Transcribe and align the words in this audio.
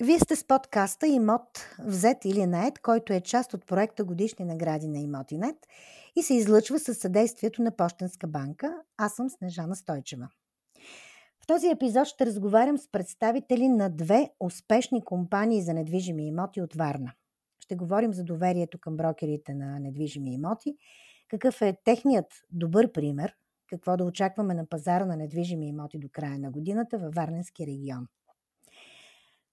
Вие 0.00 0.18
сте 0.18 0.36
с 0.36 0.46
подкаста 0.46 1.06
Имот 1.06 1.76
взет 1.78 2.24
или 2.24 2.46
наед, 2.46 2.78
който 2.78 3.12
е 3.12 3.20
част 3.20 3.54
от 3.54 3.66
проекта 3.66 4.04
Годишни 4.04 4.44
награди 4.44 4.88
на 4.88 4.98
Имотинет 4.98 5.56
и 6.16 6.22
се 6.22 6.34
излъчва 6.34 6.78
със 6.78 6.98
съдействието 6.98 7.62
на 7.62 7.76
Пощенска 7.76 8.26
банка. 8.26 8.82
Аз 8.96 9.14
съм 9.14 9.30
Снежана 9.30 9.76
Стойчева. 9.76 10.28
В 11.42 11.46
този 11.46 11.68
епизод 11.68 12.06
ще 12.06 12.26
разговарям 12.26 12.78
с 12.78 12.90
представители 12.92 13.68
на 13.68 13.90
две 13.90 14.30
успешни 14.40 15.04
компании 15.04 15.62
за 15.62 15.74
недвижими 15.74 16.26
имоти 16.26 16.62
от 16.62 16.74
Варна. 16.74 17.12
Ще 17.60 17.76
говорим 17.76 18.14
за 18.14 18.24
доверието 18.24 18.78
към 18.78 18.96
брокерите 18.96 19.54
на 19.54 19.80
недвижими 19.80 20.34
имоти, 20.34 20.76
какъв 21.28 21.62
е 21.62 21.76
техният 21.84 22.26
добър 22.50 22.92
пример, 22.92 23.32
какво 23.66 23.96
да 23.96 24.04
очакваме 24.04 24.54
на 24.54 24.66
пазара 24.66 25.06
на 25.06 25.16
недвижими 25.16 25.68
имоти 25.68 25.98
до 25.98 26.08
края 26.12 26.38
на 26.38 26.50
годината 26.50 26.98
във 26.98 27.14
Варненски 27.14 27.66
регион. 27.66 28.06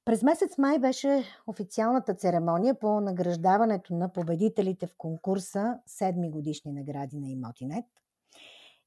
През 0.05 0.23
месец 0.23 0.57
май 0.57 0.79
беше 0.79 1.23
официалната 1.47 2.13
церемония 2.13 2.79
по 2.79 3.01
награждаването 3.01 3.93
на 3.93 4.13
победителите 4.13 4.87
в 4.87 4.95
конкурса 4.97 5.79
Седми 5.85 6.31
годишни 6.31 6.71
награди 6.71 7.19
на 7.19 7.29
Имотинет. 7.29 7.85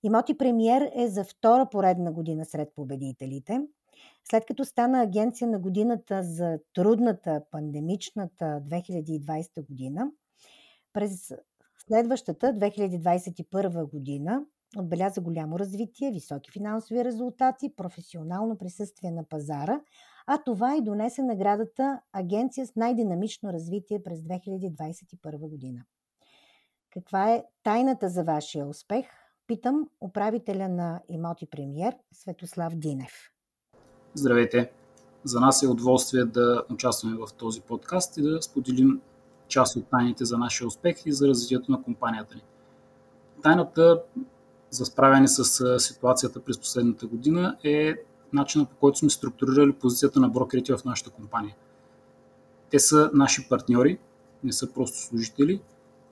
Имоти 0.02 0.38
Премиер 0.38 0.90
е 0.95 1.09
за 1.09 1.24
втора 1.24 1.68
поредна 1.70 2.12
година 2.12 2.45
сред 2.45 2.68
победителите. 2.74 3.60
След 4.30 4.45
като 4.46 4.64
стана 4.64 5.02
агенция 5.02 5.48
на 5.48 5.59
годината 5.59 6.23
за 6.23 6.59
трудната 6.74 7.42
пандемичната 7.50 8.45
2020 8.45 9.66
година, 9.66 10.10
през 10.92 11.34
следващата 11.88 12.46
2021 12.46 13.90
година 13.90 14.45
отбеляза 14.76 15.20
голямо 15.20 15.59
развитие, 15.59 16.12
високи 16.12 16.50
финансови 16.50 17.04
резултати, 17.04 17.73
професионално 17.76 18.59
присъствие 18.59 19.10
на 19.10 19.24
пазара, 19.24 19.80
а 20.30 20.38
това 20.38 20.76
и 20.76 20.82
донесе 20.82 21.23
наградата 21.23 22.01
Агенция 22.12 22.66
с 22.66 22.76
най-динамично 22.76 23.52
развитие 23.52 24.02
през 24.02 24.21
2021 24.21 25.48
година. 25.48 25.80
Каква 26.93 27.32
е 27.32 27.45
тайната 27.62 28.09
за 28.09 28.24
вашия 28.24 28.66
успех? 28.66 29.06
Питам 29.46 29.88
управителя 30.01 30.68
на 30.68 31.01
имоти 31.09 31.46
премьер 31.51 31.96
Светослав 32.12 32.74
Динев. 32.74 33.12
Здравейте! 34.15 34.71
За 35.24 35.40
нас 35.40 35.62
е 35.62 35.68
удоволствие 35.68 36.24
да 36.24 36.65
участваме 36.71 37.16
в 37.16 37.34
този 37.34 37.60
подкаст 37.60 38.16
и 38.16 38.23
да 38.23 38.43
споделим 38.43 39.01
част 39.49 39.76
от 39.76 39.90
тайните 39.90 40.24
за 40.24 40.38
нашия 40.38 40.66
успех 40.66 41.06
и 41.06 41.12
за 41.12 41.29
развитието 41.29 41.73
на 41.73 41.82
компанията 41.82 42.34
ни. 42.34 42.43
Тайната 43.43 44.02
за 44.71 44.84
справяне 44.84 45.29
с 45.29 45.79
ситуацията 45.80 46.40
през 46.40 46.59
последната 46.59 47.06
година 47.06 47.56
е 47.65 47.95
начина 48.32 48.65
по 48.65 48.76
който 48.76 48.98
сме 48.98 49.10
структурирали 49.10 49.73
позицията 49.73 50.21
на 50.21 50.29
брокерите 50.29 50.76
в 50.76 50.84
нашата 50.84 51.10
компания. 51.10 51.57
Те 52.71 52.79
са 52.79 53.10
наши 53.15 53.48
партньори, 53.48 53.98
не 54.45 54.52
са 54.52 54.73
просто 54.73 54.98
служители 54.98 55.60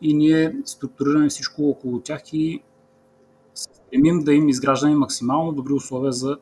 и 0.00 0.14
ние 0.14 0.56
структурираме 0.64 1.28
всичко 1.28 1.68
около 1.68 2.00
тях 2.00 2.32
и 2.32 2.62
стремим 3.54 4.24
да 4.24 4.34
им 4.34 4.48
изграждаме 4.48 4.94
максимално 4.94 5.52
добри 5.52 5.72
условия 5.72 6.12
за 6.12 6.38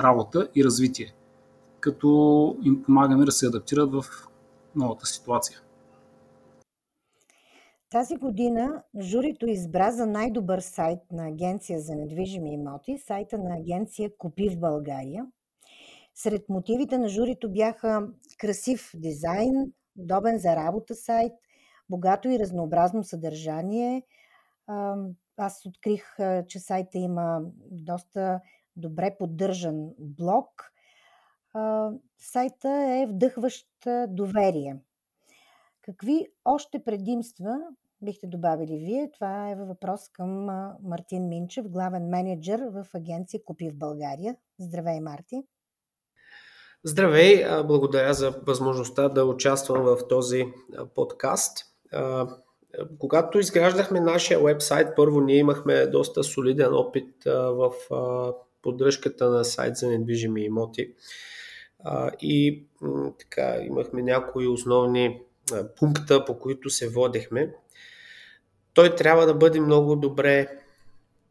работа 0.00 0.48
и 0.54 0.64
развитие, 0.64 1.14
като 1.80 2.56
им 2.62 2.82
помагаме 2.82 3.24
да 3.24 3.32
се 3.32 3.46
адаптират 3.46 3.92
в 3.92 4.04
новата 4.76 5.06
ситуация. 5.06 5.60
Тази 7.94 8.16
година 8.16 8.82
журито 9.00 9.46
избра 9.46 9.90
за 9.90 10.06
най-добър 10.06 10.60
сайт 10.60 11.00
на 11.12 11.28
Агенция 11.28 11.80
за 11.80 11.94
недвижими 11.96 12.54
имоти 12.54 12.98
сайта 12.98 13.38
на 13.38 13.56
агенция 13.56 14.16
Купи 14.18 14.48
в 14.48 14.60
България. 14.60 15.26
Сред 16.14 16.48
мотивите 16.48 16.98
на 16.98 17.08
журито 17.08 17.52
бяха 17.52 18.08
красив 18.38 18.90
дизайн, 18.94 19.72
удобен 19.98 20.38
за 20.38 20.56
работа 20.56 20.94
сайт, 20.94 21.32
богато 21.90 22.28
и 22.28 22.38
разнообразно 22.38 23.04
съдържание. 23.04 24.02
Аз 25.36 25.66
открих, 25.66 26.16
че 26.48 26.58
сайта 26.58 26.98
има 26.98 27.40
доста 27.70 28.40
добре 28.76 29.16
поддържан 29.18 29.90
блог. 29.98 30.72
Сайта 32.18 32.68
е 32.70 33.06
вдъхващ 33.06 33.68
доверие. 34.08 34.76
Какви 35.82 36.26
още 36.44 36.84
предимства 36.84 37.58
бихте 38.04 38.26
добавили 38.26 38.78
вие? 38.78 39.10
Това 39.14 39.50
е 39.50 39.54
въпрос 39.54 40.00
към 40.12 40.44
Мартин 40.82 41.28
Минчев, 41.28 41.68
главен 41.68 42.08
менеджер 42.08 42.60
в 42.72 42.86
агенция 42.94 43.40
Купи 43.44 43.70
в 43.70 43.78
България. 43.78 44.36
Здравей, 44.58 45.00
Марти! 45.00 45.42
Здравей! 46.84 47.44
Благодаря 47.64 48.14
за 48.14 48.30
възможността 48.30 49.08
да 49.08 49.24
участвам 49.24 49.82
в 49.82 49.98
този 50.08 50.44
подкаст. 50.94 51.58
Когато 52.98 53.38
изграждахме 53.38 54.00
нашия 54.00 54.40
вебсайт, 54.40 54.88
първо 54.96 55.20
ние 55.20 55.36
имахме 55.36 55.86
доста 55.86 56.24
солиден 56.24 56.74
опит 56.74 57.24
в 57.26 57.72
поддръжката 58.62 59.30
на 59.30 59.44
сайт 59.44 59.76
за 59.76 59.88
недвижими 59.88 60.44
имоти. 60.44 60.94
И 62.20 62.66
така, 63.18 63.56
имахме 63.62 64.02
някои 64.02 64.48
основни 64.48 65.22
пункта, 65.78 66.24
по 66.24 66.38
които 66.38 66.70
се 66.70 66.88
водехме 66.88 67.54
той 68.74 68.94
трябва 68.94 69.26
да 69.26 69.34
бъде 69.34 69.60
много 69.60 69.96
добре 69.96 70.48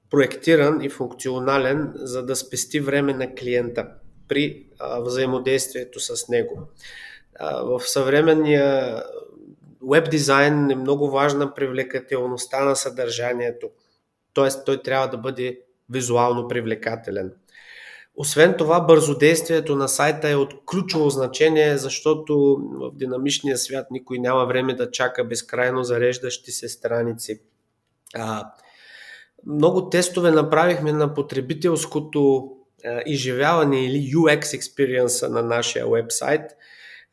проектиран 0.10 0.82
и 0.82 0.90
функционален, 0.90 1.92
за 1.96 2.26
да 2.26 2.36
спести 2.36 2.80
време 2.80 3.14
на 3.14 3.36
клиента 3.36 3.88
при 4.28 4.66
а, 4.80 5.00
взаимодействието 5.00 6.00
с 6.00 6.30
него. 6.30 6.62
А, 7.40 7.64
в 7.64 7.80
съвременния 7.80 9.04
веб 9.90 10.10
дизайн 10.10 10.72
е 10.72 10.76
много 10.76 11.10
важна 11.10 11.54
привлекателността 11.54 12.66
на 12.66 12.76
съдържанието, 12.76 13.70
т.е. 14.34 14.64
той 14.66 14.82
трябва 14.82 15.08
да 15.08 15.18
бъде 15.18 15.60
визуално 15.90 16.48
привлекателен. 16.48 17.34
Освен 18.16 18.56
това, 18.58 18.82
бързодействието 18.82 19.76
на 19.76 19.88
сайта 19.88 20.30
е 20.30 20.36
от 20.36 20.66
ключово 20.66 21.10
значение, 21.10 21.78
защото 21.78 22.58
в 22.72 22.92
динамичния 22.94 23.58
свят 23.58 23.88
никой 23.92 24.20
няма 24.20 24.46
време 24.46 24.76
да 24.76 24.92
чака 24.92 25.24
безкрайно 25.24 25.84
зареждащи 25.84 26.52
се 26.52 26.70
страници. 26.70 27.42
А, 28.16 28.52
много 29.46 29.90
тестове 29.90 30.32
направихме 30.32 30.92
на 30.92 31.14
потребителското 31.14 32.52
а, 32.86 33.02
изживяване 33.06 33.86
или 33.86 33.98
UX 33.98 34.42
experience 34.42 35.28
на 35.28 35.44
нашия 35.44 35.88
вебсайт. 35.88 36.52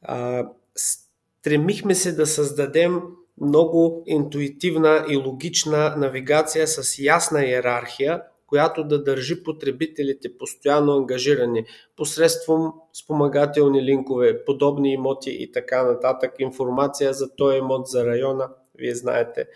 А, 0.02 0.44
стремихме 0.76 1.94
се 1.94 2.12
да 2.12 2.26
създадем 2.26 3.00
много 3.40 4.02
интуитивна 4.06 5.04
и 5.08 5.16
логична 5.16 5.94
навигация 5.96 6.68
с 6.68 6.98
ясна 6.98 7.44
иерархия, 7.44 8.22
която 8.50 8.84
да 8.84 9.02
държи 9.02 9.42
потребителите 9.42 10.38
постоянно 10.38 10.92
ангажирани 10.92 11.64
посредством 11.96 12.72
спомагателни 12.92 13.84
линкове, 13.84 14.44
подобни 14.44 14.92
имоти 14.92 15.36
и 15.40 15.52
така 15.52 15.82
нататък, 15.82 16.34
информация 16.38 17.12
за 17.12 17.36
този 17.36 17.58
имот, 17.58 17.86
за 17.86 18.06
района, 18.06 18.48
вие 18.78 18.94
знаете 18.94 19.46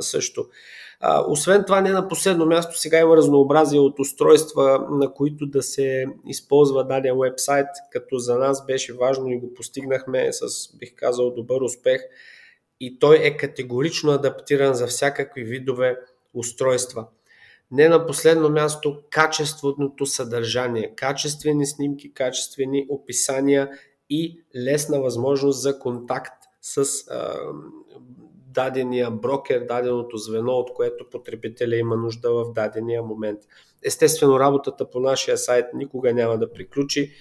също. 0.00 0.46
Освен 1.28 1.64
това, 1.64 1.80
не 1.80 1.90
на 1.90 2.08
последно 2.08 2.46
място, 2.46 2.78
сега 2.78 2.98
има 2.98 3.16
разнообразие 3.16 3.80
от 3.80 3.98
устройства, 3.98 4.86
на 4.90 5.14
които 5.14 5.46
да 5.46 5.62
се 5.62 6.06
използва 6.26 6.86
даден 6.86 7.18
вебсайт, 7.18 7.66
като 7.90 8.18
за 8.18 8.38
нас 8.38 8.66
беше 8.66 8.92
важно 8.92 9.28
и 9.28 9.40
го 9.40 9.54
постигнахме 9.54 10.32
с, 10.32 10.76
бих 10.78 10.94
казал, 10.94 11.30
добър 11.30 11.60
успех. 11.60 12.00
И 12.80 12.98
той 12.98 13.16
е 13.16 13.36
категорично 13.36 14.12
адаптиран 14.12 14.74
за 14.74 14.86
всякакви 14.86 15.44
видове 15.44 15.96
устройства. 16.34 17.06
Не 17.70 17.88
на 17.88 18.06
последно 18.06 18.48
място 18.48 18.98
качественото 19.10 20.06
съдържание, 20.06 20.94
качествени 20.96 21.66
снимки, 21.66 22.14
качествени 22.14 22.86
описания 22.88 23.70
и 24.10 24.40
лесна 24.56 25.00
възможност 25.00 25.62
за 25.62 25.78
контакт 25.78 26.42
с 26.62 26.78
а, 27.10 27.34
дадения 28.46 29.10
брокер, 29.10 29.60
даденото 29.60 30.16
звено, 30.16 30.52
от 30.52 30.74
което 30.74 31.10
потребителя 31.10 31.76
има 31.76 31.96
нужда 31.96 32.32
в 32.32 32.52
дадения 32.52 33.02
момент. 33.02 33.40
Естествено, 33.84 34.40
работата 34.40 34.90
по 34.90 35.00
нашия 35.00 35.38
сайт 35.38 35.66
никога 35.74 36.14
няма 36.14 36.38
да 36.38 36.52
приключи. 36.52 37.12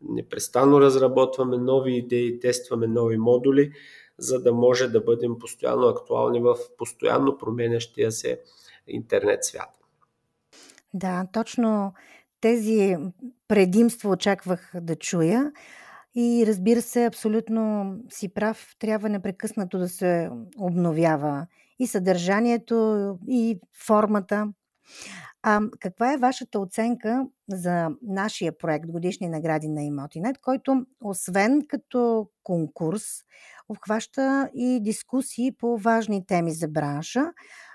Непрестанно 0.00 0.80
разработваме 0.80 1.58
нови 1.58 1.96
идеи, 1.96 2.40
тестваме 2.40 2.86
нови 2.86 3.16
модули, 3.16 3.72
за 4.18 4.42
да 4.42 4.52
може 4.52 4.88
да 4.88 5.00
бъдем 5.00 5.38
постоянно 5.38 5.86
актуални 5.86 6.40
в 6.40 6.56
постоянно 6.78 7.38
променящия 7.38 8.12
се 8.12 8.40
интернет 8.88 9.44
свят. 9.44 9.81
Да, 10.94 11.26
точно 11.32 11.92
тези 12.40 12.96
предимства 13.48 14.10
очаквах 14.10 14.72
да 14.80 14.96
чуя. 14.96 15.52
И 16.14 16.44
разбира 16.46 16.82
се, 16.82 17.04
абсолютно 17.06 17.94
си 18.10 18.34
прав, 18.34 18.76
трябва 18.78 19.08
непрекъснато 19.08 19.78
да 19.78 19.88
се 19.88 20.30
обновява 20.58 21.46
и 21.78 21.86
съдържанието, 21.86 23.18
и 23.28 23.60
формата. 23.86 24.52
А 25.42 25.60
каква 25.80 26.12
е 26.12 26.16
вашата 26.16 26.60
оценка 26.60 27.26
за 27.48 27.88
нашия 28.02 28.58
проект 28.58 28.86
Годишни 28.86 29.28
награди 29.28 29.68
на 29.68 29.82
Имотинет, 29.82 30.38
който 30.38 30.86
освен 31.04 31.62
като 31.68 32.28
конкурс, 32.42 33.02
обхваща 33.68 34.50
и 34.54 34.80
дискусии 34.82 35.52
по 35.52 35.78
важни 35.78 36.26
теми 36.26 36.52
за 36.52 36.68
бранша. 36.68 37.32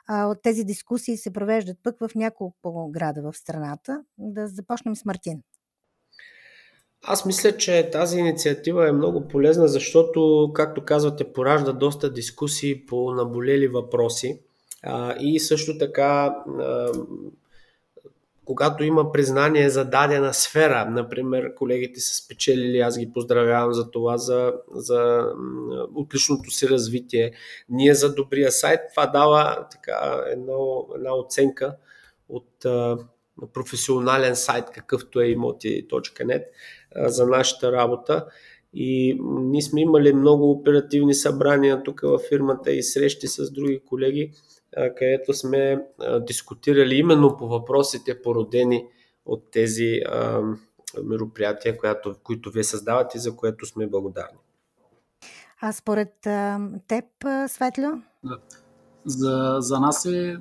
От 0.10 0.42
тези 0.42 0.64
дискусии 0.64 1.18
се 1.18 1.34
провеждат 1.34 1.78
пък 1.84 1.96
в 2.00 2.16
няколко 2.16 2.90
града 2.92 3.32
в 3.32 3.38
страната. 3.38 4.04
Да 4.18 4.48
започнем 4.48 4.96
с 4.96 5.06
Мартин. 5.06 5.42
Аз 7.04 7.26
мисля, 7.26 7.58
че 7.58 7.90
тази 7.92 8.20
инициатива 8.20 8.90
е 8.90 8.92
много 8.92 9.28
полезна, 9.28 9.68
защото, 9.68 10.52
както 10.54 10.86
казвате, 10.86 11.34
поражда 11.34 11.72
доста 11.72 12.14
дискусии 12.14 12.86
по 12.86 13.12
наболели 13.12 13.68
въпроси. 13.68 14.42
и 15.20 15.40
също 15.40 15.78
така 15.78 16.36
когато 18.48 18.84
има 18.84 19.12
признание 19.12 19.70
за 19.70 19.86
дадена 19.86 20.34
сфера, 20.34 20.86
например, 20.90 21.54
колегите 21.56 22.00
са 22.00 22.16
спечелили, 22.16 22.80
аз 22.80 23.00
ги 23.00 23.14
поздравявам 23.14 23.74
за 23.74 23.92
това, 23.92 24.18
за, 24.18 24.54
за 24.72 25.26
отличното 25.96 26.52
си 26.52 26.70
развитие, 26.70 27.32
ние 27.70 27.94
за 27.94 28.16
добрия 28.16 28.52
сайт, 28.52 28.80
това 28.94 29.06
дава 29.08 29.68
така 29.72 30.24
едно, 30.28 30.88
една 30.96 31.16
оценка 31.16 31.76
от 32.30 32.66
а, 32.66 32.98
професионален 33.54 34.36
сайт, 34.36 34.66
какъвто 34.74 35.22
е 35.22 35.26
imoti.net 35.26 36.44
за 36.96 37.28
нашата 37.28 37.72
работа. 37.72 38.26
И 38.74 39.20
ние 39.24 39.62
сме 39.62 39.82
имали 39.82 40.14
много 40.14 40.52
оперативни 40.52 41.14
събрания 41.14 41.84
тук 41.84 42.02
във 42.02 42.22
фирмата 42.22 42.72
и 42.72 42.84
срещи 42.84 43.28
с 43.28 43.52
други 43.52 43.80
колеги, 43.86 44.32
където 44.98 45.34
сме 45.34 45.86
дискутирали 46.20 46.96
именно 46.96 47.38
по 47.38 47.48
въпросите, 47.48 48.22
породени 48.22 48.86
от 49.26 49.52
тези 49.52 50.02
мероприятия, 51.04 51.78
която, 51.78 52.16
които 52.24 52.52
вие 52.52 52.64
създавате 52.64 53.18
и 53.18 53.22
за 53.22 53.36
което 53.36 53.66
сме 53.66 53.88
благодарни. 53.88 54.38
А 55.62 55.74
според 55.74 56.14
теб, 56.88 57.06
Светло? 57.48 58.02
Да. 58.24 58.38
За, 59.06 59.58
за 59.60 59.80
нас 59.80 60.06
е 60.06 60.38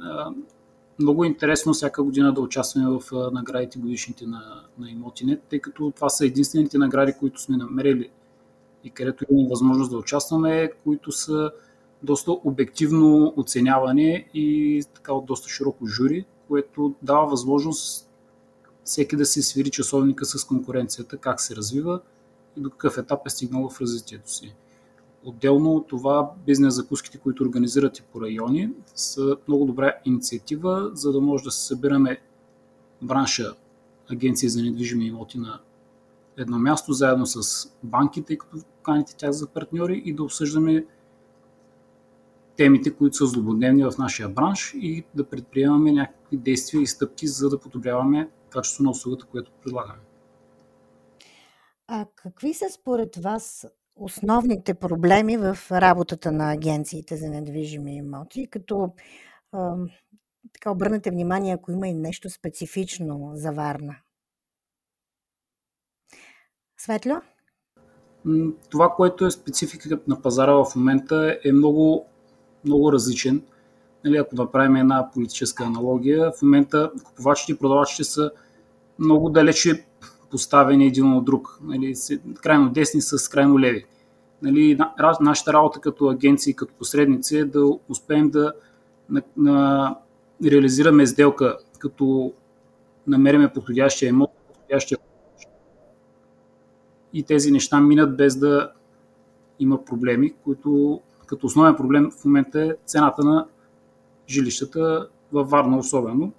много 0.98 1.24
интересно 1.24 1.72
всяка 1.72 2.02
година 2.02 2.34
да 2.34 2.40
участваме 2.40 2.98
в 2.98 3.30
наградите 3.32 3.78
годишните 3.78 4.26
на, 4.26 4.64
на 4.78 4.90
Имотинет, 4.90 5.42
тъй 5.50 5.60
като 5.60 5.92
това 5.96 6.08
са 6.08 6.26
единствените 6.26 6.78
награди, 6.78 7.12
които 7.12 7.40
сме 7.40 7.56
намерили 7.56 8.10
и 8.84 8.90
където 8.90 9.24
имаме 9.30 9.48
възможност 9.48 9.90
да 9.90 9.96
участваме, 9.96 10.70
които 10.84 11.12
са 11.12 11.52
доста 12.02 12.32
обективно 12.32 13.34
оценяване 13.37 14.28
и 14.34 14.82
така 14.94 15.12
от 15.12 15.26
доста 15.26 15.48
широко 15.48 15.87
жури, 15.87 16.25
което 16.48 16.94
дава 17.02 17.26
възможност 17.26 18.10
всеки 18.84 19.16
да 19.16 19.26
се 19.26 19.43
свири 19.43 19.70
часовника 19.70 20.25
с 20.25 20.44
конкуренцията, 20.44 21.16
как 21.16 21.40
се 21.40 21.56
развива 21.56 22.00
и 22.56 22.60
до 22.60 22.70
какъв 22.70 22.98
етап 22.98 23.26
е 23.26 23.31
стигнал 23.31 23.69
в 23.69 23.81
развитието 23.81 24.32
си. 24.32 24.54
Отделно 25.25 25.72
от 25.72 25.88
това, 25.88 26.31
бизнес 26.46 26.75
закуските, 26.75 27.19
които 27.19 27.43
организирате 27.43 28.02
по 28.12 28.20
райони, 28.20 28.70
са 28.94 29.37
много 29.48 29.64
добра 29.64 29.93
инициатива, 30.04 30.90
за 30.94 31.12
да 31.12 31.20
може 31.20 31.44
да 31.44 31.50
се 31.50 31.66
събираме 31.66 32.20
бранша 33.02 33.54
агенции 34.10 34.48
за 34.48 34.62
недвижими 34.62 35.06
имоти 35.06 35.38
на 35.38 35.60
едно 36.37 36.58
място, 36.58 36.93
заедно 36.93 37.26
с 37.26 37.69
банките, 37.82 38.38
като 38.38 38.56
каните 38.82 39.16
тях 39.16 39.31
за 39.31 39.46
партньори 39.46 40.02
и 40.04 40.14
да 40.14 40.22
обсъждаме 40.22 40.87
темите, 42.56 42.94
които 42.94 43.17
са 43.17 43.26
злободневни 43.26 43.85
в 43.85 43.93
нашия 43.99 44.29
бранш 44.29 44.75
и 44.76 45.05
да 45.14 45.29
предприемаме 45.29 45.93
някакви 45.93 46.37
действия 46.37 46.82
и 46.82 46.87
стъпки, 46.87 47.26
за 47.26 47.50
да 47.50 47.61
подобряваме 47.61 48.31
качеството 48.50 48.82
на 48.82 48.91
услугата, 48.91 49.26
което 49.26 49.53
предлагаме. 49.62 50.00
А 51.88 52.06
какви 52.17 52.55
са 52.55 52.64
според 52.70 53.17
вас 53.17 53.67
основните 53.97 54.75
проблеми 54.75 55.37
в 55.37 55.58
работата 55.73 56.32
на 56.32 56.53
агенциите 56.53 57.17
за 57.17 57.29
недвижими 57.29 57.97
имоти, 57.97 58.47
като 58.50 58.94
а, 59.53 59.76
така 60.53 60.70
обърнете 60.70 61.11
внимание, 61.11 61.55
ако 61.55 61.73
има 61.73 61.88
и 61.88 61.94
нещо 61.94 62.31
специфично 62.31 63.31
за 63.35 63.53
Варна? 63.53 63.97
Светло? 66.79 67.20
Това, 68.70 68.94
което 68.97 69.26
е 69.26 69.31
спецификата 69.31 70.00
на 70.06 70.23
пазара 70.23 70.53
в 70.53 70.76
момента 70.76 71.38
е 71.44 71.53
много 71.53 72.06
много 72.64 72.93
различен. 72.93 73.43
Нали, 74.05 74.17
ако 74.17 74.37
направим 74.37 74.76
една 74.76 75.11
политическа 75.14 75.64
аналогия, 75.64 76.32
в 76.32 76.43
момента 76.43 76.91
купувачите 77.05 77.53
и 77.53 77.58
продавачите 77.58 78.05
са 78.05 78.31
много 78.99 79.31
далече 79.31 79.87
поставени 80.31 80.87
един 80.87 81.12
от 81.12 81.25
друг. 81.25 81.58
Нали, 81.62 81.94
крайно 82.43 82.70
десни 82.70 83.00
с 83.00 83.29
крайно 83.29 83.61
леви. 83.61 83.85
Нали, 84.43 84.79
нашата 85.20 85.53
работа 85.53 85.81
като 85.81 86.08
агенции, 86.08 86.55
като 86.55 86.75
посредници 86.75 87.38
е 87.38 87.44
да 87.44 87.79
успеем 87.88 88.31
да 88.31 88.53
на, 89.11 89.23
на, 89.37 89.97
реализираме 90.44 91.06
сделка, 91.06 91.58
като 91.79 92.32
намериме 93.06 93.53
подходящия 93.53 94.08
емот, 94.08 94.31
подходящия 94.49 94.99
и 97.12 97.23
тези 97.23 97.53
неща 97.53 97.81
минат 97.81 98.17
без 98.17 98.37
да 98.37 98.73
има 99.58 99.85
проблеми, 99.85 100.35
които 100.44 101.00
като 101.26 101.46
основен 101.46 101.76
проблем 101.76 102.11
в 102.11 102.25
момента 102.25 102.62
е 102.62 102.75
цената 102.87 103.25
на 103.25 103.46
жилищата 104.28 105.08
във 105.32 105.50
Варна 105.50 105.78
особено. 105.78 106.32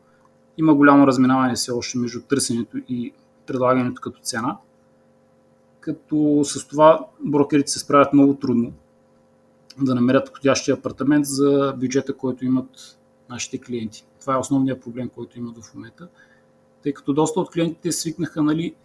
Има 0.57 0.75
голямо 0.75 1.07
разминаване 1.07 1.56
все 1.56 1.72
още 1.72 1.98
между 1.98 2.22
търсенето 2.22 2.78
и 2.89 3.13
предлагането 3.48 4.01
като 4.01 4.19
цена. 4.22 4.57
Като 5.80 6.42
с 6.44 6.68
това 6.68 7.06
брокерите 7.19 7.72
се 7.72 7.80
справят 7.80 8.13
много 8.13 8.34
трудно 8.34 8.74
да 9.81 9.95
намерят 9.95 10.25
подходящия 10.25 10.75
апартамент 10.75 11.25
за 11.25 11.74
бюджета, 11.78 12.18
който 12.18 12.45
имат 12.45 12.98
нашите 13.30 13.57
клиенти. 13.57 14.06
Това 14.22 14.36
е 14.36 14.38
основният 14.38 14.81
проблем, 14.81 15.10
който 15.10 15.40
имат 15.40 15.63
в 15.63 15.75
момента. 15.75 16.07
Тъй 16.83 16.94
като 16.94 17.13
доста 17.13 17.40
от 17.40 17.51
клиентите 17.51 17.92
свикнаха 17.92 18.44
нали, 18.44 18.75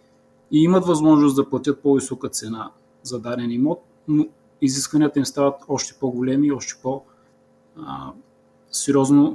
и 0.51 0.63
имат 0.63 0.85
възможност 0.85 1.35
да 1.35 1.49
платят 1.49 1.81
по-висока 1.81 2.29
цена 2.29 2.71
за 3.03 3.19
даден 3.19 3.51
имот, 3.51 3.83
но 4.07 4.27
изискванията 4.63 5.19
им 5.19 5.25
стават 5.25 5.55
още 5.67 5.99
по-големи, 5.99 6.51
още 6.51 6.81
по-сериозно 6.83 7.33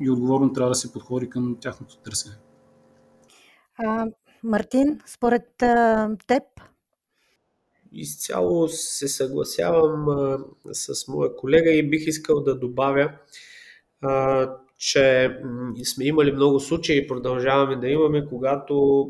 и 0.00 0.10
отговорно 0.10 0.52
трябва 0.52 0.70
да 0.70 0.74
се 0.74 0.92
подходи 0.92 1.30
към 1.30 1.56
тяхното 1.60 1.96
търсене. 1.96 2.36
А, 3.78 4.06
Мартин, 4.42 5.00
според 5.06 5.62
а, 5.62 6.10
теб? 6.26 6.42
Изцяло 7.92 8.68
се 8.68 9.08
съгласявам 9.08 10.08
а, 10.08 10.38
с 10.72 11.08
моя 11.08 11.36
колега 11.36 11.70
и 11.70 11.90
бих 11.90 12.06
искал 12.06 12.42
да 12.42 12.58
добавя, 12.58 13.12
а, 14.02 14.48
че 14.78 15.36
сме 15.84 16.04
имали 16.04 16.32
много 16.32 16.60
случаи 16.60 16.98
и 16.98 17.06
продължаваме 17.06 17.76
да 17.76 17.88
имаме, 17.88 18.26
когато 18.26 19.06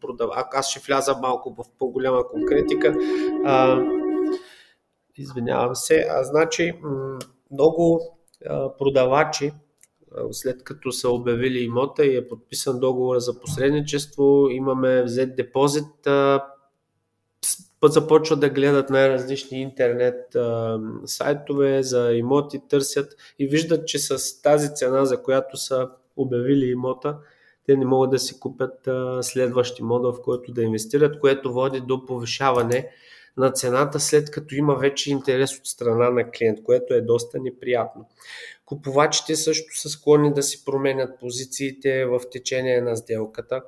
продав... 0.00 0.30
аз 0.34 0.70
ще 0.70 0.80
вляза 0.86 1.18
малко 1.22 1.54
в 1.58 1.64
по-голяма 1.78 2.28
конкретика. 2.28 2.94
А, 3.44 3.80
Извинявам 5.18 5.74
се. 5.74 6.06
А, 6.10 6.24
значи, 6.24 6.80
много 7.50 8.00
продавачи, 8.78 9.52
след 10.30 10.64
като 10.64 10.92
са 10.92 11.10
обявили 11.10 11.58
имота 11.58 12.06
и 12.06 12.16
е 12.16 12.28
подписан 12.28 12.80
договор 12.80 13.18
за 13.18 13.40
посредничество, 13.40 14.48
имаме 14.50 15.02
взет 15.02 15.36
депозит, 15.36 16.08
започват 17.84 18.40
да 18.40 18.50
гледат 18.50 18.90
най-различни 18.90 19.60
интернет 19.60 20.36
сайтове 21.04 21.82
за 21.82 22.12
имоти, 22.12 22.60
търсят 22.68 23.16
и 23.38 23.46
виждат, 23.46 23.88
че 23.88 23.98
с 23.98 24.42
тази 24.42 24.74
цена, 24.74 25.04
за 25.04 25.22
която 25.22 25.56
са 25.56 25.88
обявили 26.16 26.66
имота, 26.66 27.18
те 27.66 27.76
не 27.76 27.84
могат 27.84 28.10
да 28.10 28.18
си 28.18 28.40
купят 28.40 28.88
следващи 29.20 29.82
мода, 29.82 30.12
в 30.12 30.22
който 30.22 30.52
да 30.52 30.62
инвестират, 30.62 31.20
което 31.20 31.52
води 31.52 31.80
до 31.80 32.06
повишаване 32.06 32.90
на 33.36 33.50
цената, 33.50 34.00
след 34.00 34.30
като 34.30 34.54
има 34.54 34.74
вече 34.74 35.10
интерес 35.10 35.58
от 35.58 35.66
страна 35.66 36.10
на 36.10 36.30
клиент, 36.30 36.62
което 36.62 36.94
е 36.94 37.00
доста 37.00 37.38
неприятно. 37.40 38.06
Купувачите 38.64 39.36
също 39.36 39.78
са 39.78 39.88
склонни 39.88 40.34
да 40.34 40.42
си 40.42 40.64
променят 40.64 41.20
позициите 41.20 42.04
в 42.04 42.20
течение 42.30 42.80
на 42.80 42.96
сделката. 42.96 43.62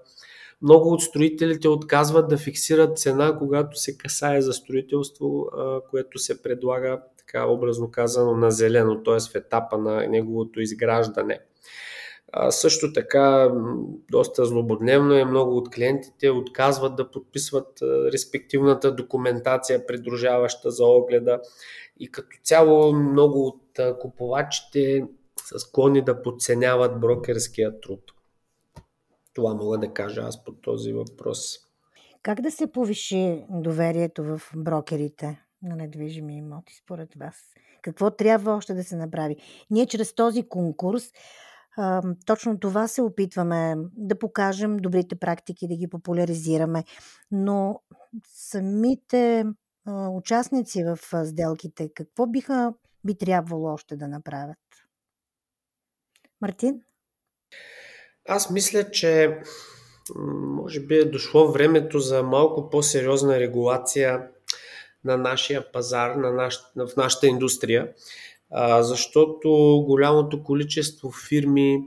Много 0.62 0.92
от 0.92 1.02
строителите 1.02 1.68
отказват 1.68 2.28
да 2.28 2.38
фиксират 2.38 2.98
цена, 2.98 3.36
когато 3.38 3.80
се 3.80 3.98
касае 3.98 4.40
за 4.40 4.52
строителство, 4.52 5.46
което 5.90 6.18
се 6.18 6.42
предлага, 6.42 7.02
така 7.18 7.46
образно 7.46 7.90
казано, 7.90 8.36
на 8.36 8.50
зелено, 8.50 9.02
т.е. 9.02 9.20
в 9.32 9.34
етапа 9.34 9.78
на 9.78 10.06
неговото 10.06 10.60
изграждане. 10.60 11.40
А, 12.32 12.50
също 12.50 12.92
така, 12.92 13.52
доста 14.10 14.44
злободневно 14.44 15.14
е, 15.14 15.24
много 15.24 15.56
от 15.56 15.70
клиентите 15.70 16.30
отказват 16.30 16.96
да 16.96 17.10
подписват 17.10 17.78
респективната 18.12 18.94
документация, 18.94 19.86
придружаваща 19.86 20.70
за 20.70 20.84
огледа 20.84 21.40
и 22.00 22.10
като 22.10 22.36
цяло 22.42 22.92
много 22.92 23.46
от 23.46 23.98
купувачите 24.00 25.04
са 25.48 25.58
склонни 25.58 26.04
да 26.04 26.22
подценяват 26.22 27.00
брокерския 27.00 27.80
труд. 27.80 28.00
Това 29.34 29.54
мога 29.54 29.78
да 29.78 29.92
кажа 29.92 30.20
аз 30.20 30.44
по 30.44 30.52
този 30.52 30.92
въпрос. 30.92 31.58
Как 32.22 32.40
да 32.40 32.50
се 32.50 32.72
повиши 32.72 33.44
доверието 33.50 34.24
в 34.24 34.40
брокерите 34.56 35.44
на 35.62 35.76
недвижими 35.76 36.36
имоти 36.36 36.74
според 36.74 37.14
вас? 37.14 37.36
Какво 37.82 38.10
трябва 38.10 38.52
още 38.52 38.74
да 38.74 38.84
се 38.84 38.96
направи? 38.96 39.36
Ние 39.70 39.86
чрез 39.86 40.14
този 40.14 40.48
конкурс 40.48 41.12
точно 42.26 42.58
това 42.60 42.88
се 42.88 43.02
опитваме 43.02 43.74
да 43.96 44.18
покажем 44.18 44.76
добрите 44.76 45.16
практики, 45.16 45.68
да 45.68 45.76
ги 45.76 45.88
популяризираме, 45.88 46.84
но 47.30 47.82
самите 48.34 49.44
участници 50.10 50.84
в 50.84 50.98
сделките, 51.26 51.90
какво 51.94 52.26
биха 52.26 52.74
би 53.04 53.18
трябвало 53.18 53.72
още 53.72 53.96
да 53.96 54.08
направят? 54.08 54.58
Мартин? 56.40 56.80
Аз 58.28 58.50
мисля, 58.50 58.90
че 58.90 59.40
може 60.16 60.80
би 60.80 60.94
е 60.94 61.04
дошло 61.04 61.52
времето 61.52 61.98
за 61.98 62.22
малко 62.22 62.70
по-сериозна 62.70 63.40
регулация 63.40 64.28
на 65.04 65.16
нашия 65.16 65.72
пазар, 65.72 66.14
на 66.14 66.32
наш, 66.32 66.60
в 66.76 66.96
нашата 66.96 67.26
индустрия, 67.26 67.92
защото 68.80 69.48
голямото 69.86 70.42
количество 70.42 71.10
фирми, 71.28 71.82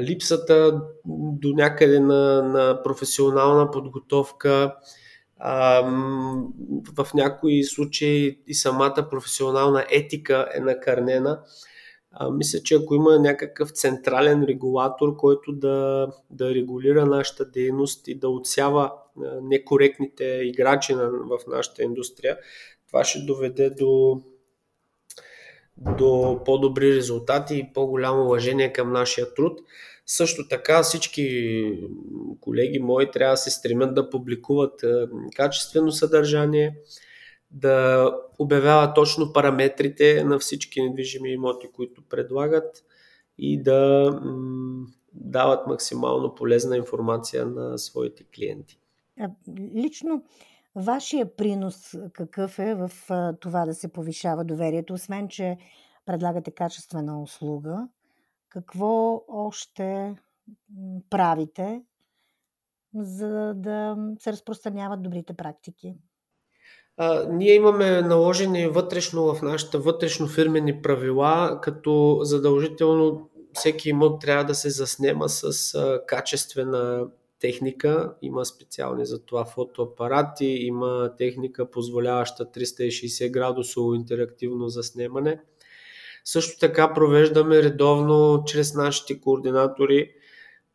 липсата 0.00 0.82
до 1.40 1.52
някъде 1.52 2.00
на, 2.00 2.42
на 2.42 2.82
професионална 2.82 3.70
подготовка, 3.70 4.76
в 6.96 7.14
някои 7.14 7.64
случаи 7.64 8.40
и 8.46 8.54
самата 8.54 9.06
професионална 9.10 9.84
етика 9.90 10.48
е 10.54 10.60
накърнена. 10.60 11.40
А, 12.12 12.30
мисля, 12.30 12.58
че 12.58 12.74
ако 12.74 12.94
има 12.94 13.18
някакъв 13.18 13.70
централен 13.70 14.44
регулатор, 14.44 15.16
който 15.16 15.52
да, 15.52 16.08
да 16.30 16.54
регулира 16.54 17.06
нашата 17.06 17.50
дейност 17.50 18.08
и 18.08 18.18
да 18.18 18.28
отсява 18.28 18.92
некоректните 19.42 20.24
играчи 20.24 20.94
в 20.94 21.38
нашата 21.48 21.82
индустрия, 21.82 22.38
това 22.86 23.04
ще 23.04 23.18
доведе 23.18 23.70
до, 23.70 24.22
до 25.76 26.40
по-добри 26.44 26.94
резултати 26.94 27.54
и 27.54 27.72
по-голямо 27.74 28.24
уважение 28.24 28.72
към 28.72 28.92
нашия 28.92 29.34
труд. 29.34 29.60
Също 30.06 30.48
така 30.48 30.82
всички 30.82 31.62
колеги 32.40 32.78
мои 32.78 33.10
трябва 33.10 33.32
да 33.32 33.36
се 33.36 33.50
стремят 33.50 33.94
да 33.94 34.10
публикуват 34.10 34.80
качествено 35.36 35.92
съдържание, 35.92 36.76
да 37.50 38.10
обявяват 38.38 38.94
точно 38.94 39.32
параметрите 39.32 40.24
на 40.24 40.38
всички 40.38 40.82
недвижими 40.82 41.32
имоти, 41.32 41.68
които 41.72 42.02
предлагат 42.08 42.84
и 43.38 43.62
да 43.62 44.10
дават 45.12 45.66
максимално 45.66 46.34
полезна 46.34 46.76
информация 46.76 47.46
на 47.46 47.78
своите 47.78 48.24
клиенти. 48.24 48.78
Лично 49.76 50.22
вашия 50.76 51.36
принос 51.36 51.94
какъв 52.12 52.58
е 52.58 52.74
в 52.74 52.90
това 53.40 53.64
да 53.66 53.74
се 53.74 53.92
повишава 53.92 54.44
доверието, 54.44 54.94
освен 54.94 55.28
че 55.28 55.58
предлагате 56.06 56.50
качествена 56.50 57.22
услуга? 57.22 57.88
Какво 58.48 59.24
още 59.28 60.14
правите, 61.10 61.82
за 62.94 63.54
да 63.54 63.96
се 64.20 64.32
разпространяват 64.32 65.02
добрите 65.02 65.34
практики? 65.34 65.94
А, 66.96 67.26
ние 67.28 67.54
имаме 67.54 68.02
наложени 68.02 68.66
вътрешно 68.66 69.34
в 69.34 69.42
нашите 69.42 69.78
вътрешно 69.78 70.28
фирмени 70.28 70.82
правила, 70.82 71.58
като 71.62 72.18
задължително 72.22 73.30
всеки 73.52 73.88
имот 73.88 74.20
трябва 74.20 74.44
да 74.44 74.54
се 74.54 74.70
заснема 74.70 75.28
с 75.28 75.74
а, 75.74 76.00
качествена 76.06 77.06
техника. 77.40 78.14
Има 78.22 78.44
специални 78.44 79.06
за 79.06 79.24
това 79.24 79.44
фотоапарати, 79.44 80.46
има 80.46 81.12
техника 81.18 81.70
позволяваща 81.70 82.44
360 82.44 83.30
градусово 83.30 83.94
интерактивно 83.94 84.68
заснемане. 84.68 85.40
Също 86.24 86.58
така 86.58 86.94
провеждаме 86.94 87.62
редовно 87.62 88.44
чрез 88.46 88.74
нашите 88.74 89.20
координатори 89.20 90.10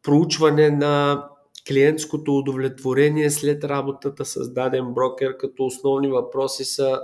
проучване 0.03 0.69
на 0.69 1.25
клиентското 1.67 2.37
удовлетворение 2.37 3.29
след 3.29 3.63
работата 3.63 4.25
с 4.25 4.53
даден 4.53 4.93
брокер, 4.93 5.37
като 5.37 5.65
основни 5.65 6.07
въпроси 6.07 6.65
са 6.65 7.01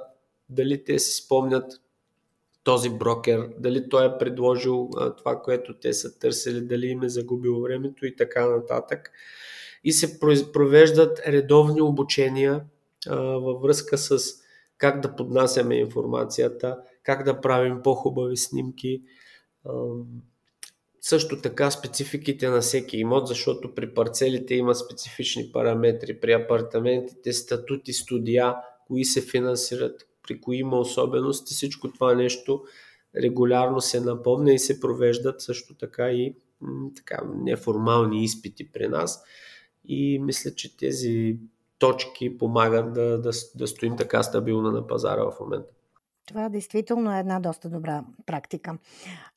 дали 0.49 0.83
те 0.83 0.99
си 0.99 1.23
спомнят 1.23 1.81
този 2.67 2.89
брокер, 2.89 3.49
дали 3.59 3.89
той 3.89 4.05
е 4.05 4.17
предложил 4.19 4.89
това, 5.17 5.41
което 5.41 5.79
те 5.79 5.93
са 5.93 6.19
търсили, 6.19 6.61
дали 6.61 6.87
им 6.87 7.03
е 7.03 7.09
загубил 7.09 7.61
времето 7.61 8.05
и 8.05 8.15
така 8.15 8.49
нататък. 8.49 9.11
И 9.83 9.91
се 9.91 10.19
провеждат 10.53 11.19
редовни 11.27 11.81
обучения 11.81 12.63
а, 13.09 13.15
във 13.15 13.61
връзка 13.61 13.97
с 13.97 14.19
как 14.77 15.01
да 15.01 15.15
поднасяме 15.15 15.75
информацията, 15.75 16.77
как 17.03 17.23
да 17.23 17.41
правим 17.41 17.81
по-хубави 17.83 18.37
снимки. 18.37 19.01
А, 19.65 19.71
също 21.01 21.41
така 21.41 21.71
спецификите 21.71 22.49
на 22.49 22.61
всеки 22.61 22.97
имот, 22.97 23.27
защото 23.27 23.75
при 23.75 23.93
парцелите 23.93 24.55
има 24.55 24.75
специфични 24.75 25.51
параметри, 25.53 26.19
при 26.19 26.33
апартаментите 26.33 27.33
статути, 27.33 27.93
студия, 27.93 28.55
кои 28.87 29.05
се 29.05 29.21
финансират, 29.21 30.07
при 30.27 30.41
кои 30.41 30.57
има 30.57 30.77
особености, 30.79 31.53
всичко 31.53 31.91
това 31.91 32.15
нещо 32.15 32.63
регулярно 33.15 33.81
се 33.81 34.01
напомня 34.01 34.53
и 34.53 34.59
се 34.59 34.79
провеждат 34.79 35.41
също 35.41 35.75
така 35.75 36.11
и 36.11 36.35
така, 36.95 37.21
неформални 37.35 38.23
изпити 38.23 38.71
при 38.71 38.87
нас. 38.87 39.23
И 39.85 40.19
мисля, 40.19 40.51
че 40.55 40.77
тези 40.77 41.37
точки 41.79 42.37
помагат 42.37 42.93
да, 42.93 43.21
да, 43.21 43.31
да 43.55 43.67
стоим 43.67 43.97
така 43.97 44.23
стабилно 44.23 44.71
на 44.71 44.87
пазара 44.87 45.23
в 45.23 45.39
момента. 45.39 45.69
Това 46.27 46.49
действително 46.49 47.15
е 47.15 47.19
една 47.19 47.39
доста 47.39 47.69
добра 47.69 48.03
практика. 48.25 48.77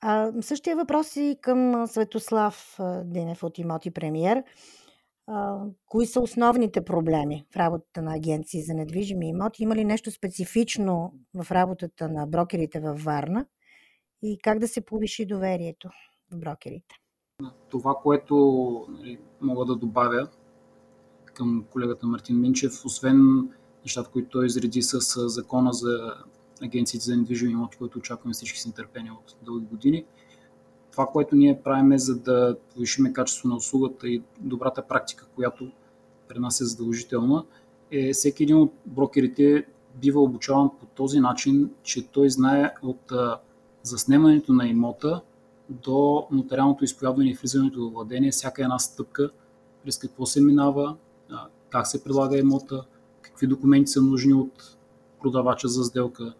А, 0.01 0.33
същия 0.41 0.77
въпрос 0.77 1.17
и 1.17 1.37
към 1.41 1.87
Светослав 1.87 2.79
Динев 3.05 3.43
от 3.43 3.59
Имоти 3.59 3.91
Премиер. 3.91 4.43
Кои 5.87 6.07
са 6.07 6.21
основните 6.21 6.85
проблеми 6.85 7.47
в 7.53 7.57
работата 7.57 8.03
на 8.03 8.15
агенции 8.15 8.63
за 8.63 8.75
недвижими 8.75 9.29
имоти? 9.29 9.63
Има 9.63 9.77
ли 9.77 9.85
нещо 9.85 10.11
специфично 10.11 11.13
в 11.35 11.51
работата 11.51 12.09
на 12.09 12.27
брокерите 12.27 12.81
във 12.81 13.03
Варна? 13.03 13.47
И 14.23 14.39
как 14.43 14.59
да 14.59 14.69
се 14.69 14.81
повиши 14.81 15.27
доверието 15.27 15.89
в 16.33 16.37
брокерите? 16.37 16.95
Това, 17.69 17.95
което 18.03 18.37
нали, 18.89 19.19
мога 19.41 19.65
да 19.65 19.77
добавя 19.77 20.29
към 21.35 21.65
колегата 21.71 22.07
Мартин 22.07 22.41
Минчев, 22.41 22.85
освен 22.85 23.49
нещата, 23.85 24.11
които 24.11 24.29
той 24.29 24.47
изреди 24.47 24.83
с 24.83 25.29
закона 25.29 25.73
за 25.73 26.15
агенциите 26.63 27.05
за 27.05 27.17
недвижими 27.17 27.53
имоти, 27.53 27.79
които 27.79 27.99
очакваме 27.99 28.35
всички 28.35 28.61
с 28.61 28.67
нетърпение 28.67 29.13
от 29.13 29.37
дълги 29.43 29.67
години. 29.67 30.05
Това, 30.91 31.07
което 31.07 31.37
ние 31.37 31.61
правим 31.65 31.93
е 31.93 31.99
за 31.99 32.19
да 32.19 32.57
повишиме 32.75 33.13
качество 33.13 33.49
на 33.49 33.57
услугата 33.57 34.09
и 34.09 34.23
добрата 34.41 34.83
практика, 34.83 35.27
която 35.35 35.71
при 36.29 36.39
нас 36.39 36.61
е 36.61 36.65
задължителна, 36.65 37.45
е 37.91 38.13
всеки 38.13 38.43
един 38.43 38.57
от 38.57 38.73
брокерите 38.87 39.67
бива 39.95 40.21
обучаван 40.21 40.71
по 40.81 40.87
този 40.87 41.21
начин, 41.21 41.71
че 41.83 42.09
той 42.09 42.31
знае 42.31 42.75
от 42.83 43.13
заснемането 43.83 44.53
на 44.53 44.69
имота 44.69 45.21
до 45.69 46.27
нотариалното 46.31 46.85
изповядване 46.85 47.31
и 47.31 47.35
влизането 47.35 47.89
в 47.89 47.93
владение, 47.93 48.31
всяка 48.31 48.63
една 48.63 48.79
стъпка, 48.79 49.31
през 49.85 49.99
какво 49.99 50.27
се 50.27 50.41
минава, 50.41 50.97
как 51.71 51.87
се 51.87 52.05
прилага 52.05 52.39
имота, 52.39 52.85
какви 53.23 53.47
документи 53.47 53.91
са 53.91 54.03
нужни 54.03 54.35
от 54.35 54.77
продавача 55.23 55.69
за 55.69 55.85
сделка, 55.85 56.35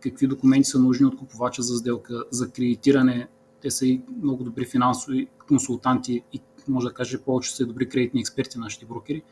какви 0.00 0.26
документи 0.26 0.64
са 0.64 0.78
нужни 0.78 1.06
от 1.06 1.16
купувача 1.16 1.62
за 1.62 1.76
сделка, 1.76 2.24
за 2.30 2.50
кредитиране. 2.50 3.28
Те 3.60 3.70
са 3.70 3.86
и 3.86 4.02
много 4.22 4.44
добри 4.44 4.64
финансови 4.64 5.28
консултанти 5.48 6.22
и 6.32 6.40
може 6.68 6.86
да 6.86 6.94
каже 6.94 7.22
повече 7.22 7.56
са 7.56 7.62
и 7.62 7.66
добри 7.66 7.88
кредитни 7.88 8.20
експерти, 8.20 8.58
нашите 8.58 8.86
брокери. 8.86 9.22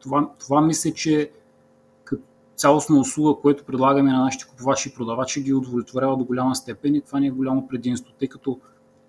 Това, 0.00 0.30
това 0.38 0.60
мисля, 0.60 0.92
че 0.92 1.30
като 2.04 2.22
цялостна 2.56 3.00
услуга, 3.00 3.40
което 3.40 3.64
предлагаме 3.64 4.12
на 4.12 4.20
нашите 4.20 4.46
купувачи 4.46 4.88
и 4.88 4.94
продавачи, 4.94 5.42
ги 5.42 5.54
удовлетворява 5.54 6.16
до 6.16 6.24
голяма 6.24 6.56
степен 6.56 6.94
и 6.94 7.00
това 7.00 7.20
ни 7.20 7.26
е 7.26 7.30
голямо 7.30 7.68
предимство, 7.68 8.12
тъй 8.18 8.28
като 8.28 8.60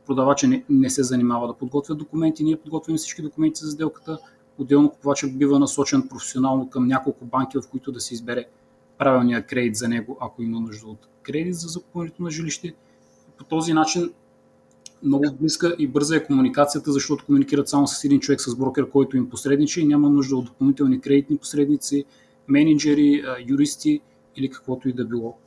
продавача 0.05 0.47
не, 0.47 0.63
не 0.69 0.89
се 0.89 1.03
занимава 1.03 1.47
да 1.47 1.53
подготвя 1.53 1.95
документи, 1.95 2.43
ние 2.43 2.57
подготвяме 2.57 2.97
всички 2.97 3.21
документи 3.21 3.65
за 3.65 3.71
сделката, 3.71 4.19
отделно 4.57 4.89
купувача 4.89 5.27
бива 5.27 5.59
насочен 5.59 6.07
професионално 6.09 6.69
към 6.69 6.87
няколко 6.87 7.25
банки, 7.25 7.57
в 7.57 7.69
които 7.71 7.91
да 7.91 7.99
се 7.99 8.13
избере 8.13 8.45
правилния 8.97 9.45
кредит 9.45 9.75
за 9.75 9.87
него, 9.87 10.17
ако 10.21 10.43
има 10.43 10.59
нужда 10.59 10.87
от 10.87 11.07
кредит 11.21 11.55
за 11.55 11.67
закупването 11.67 12.23
на 12.23 12.31
жилище. 12.31 12.75
По 13.37 13.43
този 13.43 13.73
начин 13.73 14.13
много 15.03 15.25
близка 15.39 15.75
и 15.79 15.87
бърза 15.87 16.15
е 16.15 16.23
комуникацията, 16.23 16.91
защото 16.91 17.25
комуникират 17.25 17.69
само 17.69 17.87
с 17.87 18.03
един 18.03 18.19
човек 18.19 18.41
с 18.41 18.55
брокер, 18.55 18.89
който 18.89 19.17
им 19.17 19.29
посредничи 19.29 19.81
и 19.81 19.87
няма 19.87 20.09
нужда 20.09 20.35
от 20.35 20.45
допълнителни 20.45 21.01
кредитни 21.01 21.37
посредници, 21.37 22.05
менеджери, 22.47 23.23
юристи 23.49 24.01
или 24.35 24.49
каквото 24.49 24.89
и 24.89 24.93
да 24.93 25.05
било. 25.05 25.37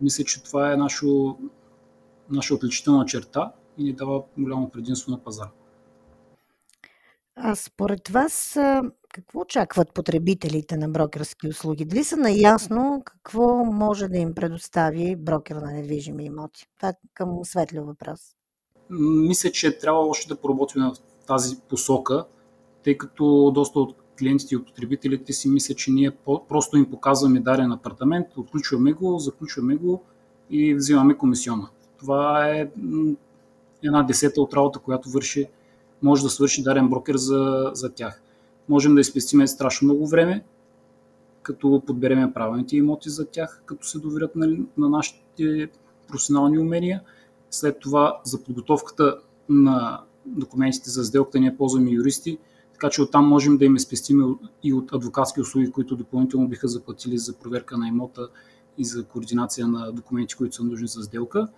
Мисля, 0.00 0.24
че 0.24 0.42
това 0.42 0.72
е 0.72 0.76
нашо, 0.76 1.38
наша 2.30 2.54
отличителна 2.54 3.04
черта 3.06 3.52
и 3.78 3.84
ни 3.84 3.92
дава 3.92 4.22
голямо 4.38 4.70
предимство 4.70 5.12
на 5.12 5.24
пазара. 5.24 5.50
А 7.36 7.54
според 7.54 8.08
вас 8.08 8.58
какво 9.08 9.40
очакват 9.40 9.94
потребителите 9.94 10.76
на 10.76 10.88
брокерски 10.88 11.48
услуги? 11.48 11.84
Дали 11.84 12.04
са 12.04 12.16
наясно 12.16 13.02
какво 13.04 13.64
може 13.64 14.08
да 14.08 14.18
им 14.18 14.34
предостави 14.34 15.16
брокер 15.16 15.56
на 15.56 15.72
недвижими 15.72 16.24
имоти? 16.24 16.66
Това 16.76 16.88
е 16.88 16.92
към 17.14 17.44
светлио 17.44 17.84
въпрос. 17.84 18.20
Мисля, 18.90 19.50
че 19.50 19.78
трябва 19.78 20.00
още 20.00 20.28
да 20.28 20.36
поработим 20.36 20.82
в 20.82 20.96
тази 21.26 21.56
посока, 21.68 22.24
тъй 22.84 22.98
като 22.98 23.50
доста 23.54 23.80
от 23.80 23.96
клиентите 24.18 24.54
и 24.54 24.56
от 24.56 24.66
потребителите 24.66 25.32
си 25.32 25.48
мислят, 25.48 25.78
че 25.78 25.90
ние 25.90 26.10
просто 26.48 26.76
им 26.76 26.90
показваме 26.90 27.40
дарен 27.40 27.72
апартамент, 27.72 28.26
отключваме 28.36 28.92
го, 28.92 29.18
заключваме 29.18 29.76
го 29.76 30.02
и 30.50 30.74
взимаме 30.74 31.14
комисиона. 31.14 31.68
Това 31.98 32.50
е 32.50 32.70
една 33.82 34.02
десета 34.02 34.40
от 34.40 34.54
работа, 34.54 34.78
която 34.78 35.10
върши, 35.10 35.46
може 36.02 36.22
да 36.22 36.30
свърши 36.30 36.62
дарен 36.62 36.88
брокер 36.88 37.16
за, 37.16 37.70
за 37.74 37.94
тях. 37.94 38.22
Можем 38.68 38.94
да 38.94 39.00
изпестиме 39.00 39.46
страшно 39.46 39.84
много 39.84 40.06
време, 40.06 40.44
като 41.42 41.82
подбереме 41.86 42.32
правилните 42.32 42.76
имоти 42.76 43.10
за 43.10 43.26
тях, 43.26 43.62
като 43.66 43.86
се 43.86 43.98
доверят 43.98 44.36
на, 44.36 44.56
на 44.76 44.88
нашите 44.88 45.68
професионални 46.08 46.58
умения. 46.58 47.02
След 47.54 47.78
това 47.80 48.20
за 48.24 48.42
подготовката 48.42 49.18
на 49.48 50.00
документите 50.26 50.90
за 50.90 51.04
сделката 51.04 51.40
ние 51.40 51.56
ползваме 51.56 51.90
юристи, 51.90 52.38
така 52.72 52.90
че 52.90 53.02
оттам 53.02 53.28
можем 53.28 53.58
да 53.58 53.64
им 53.64 53.78
спестим 53.78 54.38
и 54.62 54.74
от 54.74 54.92
адвокатски 54.92 55.40
услуги, 55.40 55.70
които 55.70 55.96
допълнително 55.96 56.48
биха 56.48 56.68
заплатили 56.68 57.18
за 57.18 57.34
проверка 57.34 57.78
на 57.78 57.88
имота 57.88 58.28
и 58.78 58.84
за 58.84 59.04
координация 59.04 59.68
на 59.68 59.92
документи, 59.92 60.34
които 60.34 60.54
са 60.54 60.64
нужни 60.64 60.88
за 60.88 61.02
сделка. 61.02 61.48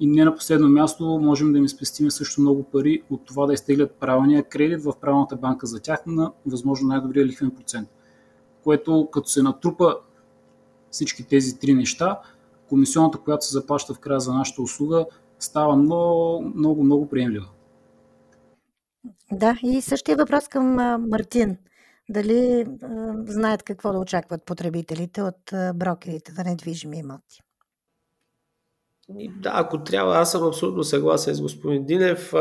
И 0.00 0.06
не 0.06 0.24
на 0.24 0.34
последно 0.34 0.68
място 0.68 1.04
можем 1.22 1.52
да 1.52 1.58
им 1.58 1.68
спестим 1.68 2.10
също 2.10 2.40
много 2.40 2.62
пари 2.62 3.02
от 3.10 3.24
това 3.24 3.46
да 3.46 3.52
изтеглят 3.52 3.92
правилния 3.92 4.44
кредит 4.44 4.82
в 4.82 4.92
правилната 5.00 5.36
банка 5.36 5.66
за 5.66 5.80
тях 5.80 6.06
на 6.06 6.32
възможно 6.46 6.88
най-добрия 6.88 7.26
лихвен 7.26 7.50
процент. 7.50 7.88
Което 8.64 9.08
като 9.12 9.28
се 9.28 9.42
натрупа 9.42 9.96
всички 10.90 11.24
тези 11.24 11.58
три 11.58 11.74
неща, 11.74 12.20
комисионната, 12.68 13.18
която 13.18 13.46
се 13.46 13.52
заплаща 13.52 13.94
в 13.94 13.98
края 13.98 14.20
за 14.20 14.34
нашата 14.34 14.62
услуга, 14.62 15.06
става 15.38 15.76
много, 15.76 16.42
много, 16.54 16.84
много 16.84 17.08
приемлива. 17.08 17.48
Да, 19.32 19.58
и 19.62 19.80
същия 19.80 20.16
въпрос 20.16 20.48
към 20.48 20.64
Мартин. 21.10 21.56
Дали 22.10 22.66
знаят 23.24 23.62
какво 23.62 23.92
да 23.92 23.98
очакват 23.98 24.44
потребителите 24.44 25.22
от 25.22 25.52
брокерите 25.74 26.32
на 26.32 26.44
недвижими 26.44 26.98
имоти? 26.98 27.40
Да, 29.40 29.52
ако 29.54 29.84
трябва, 29.84 30.16
аз 30.16 30.32
съм 30.32 30.46
абсолютно 30.46 30.84
съгласен 30.84 31.34
с 31.34 31.40
господин 31.40 31.86
Динев. 31.86 32.32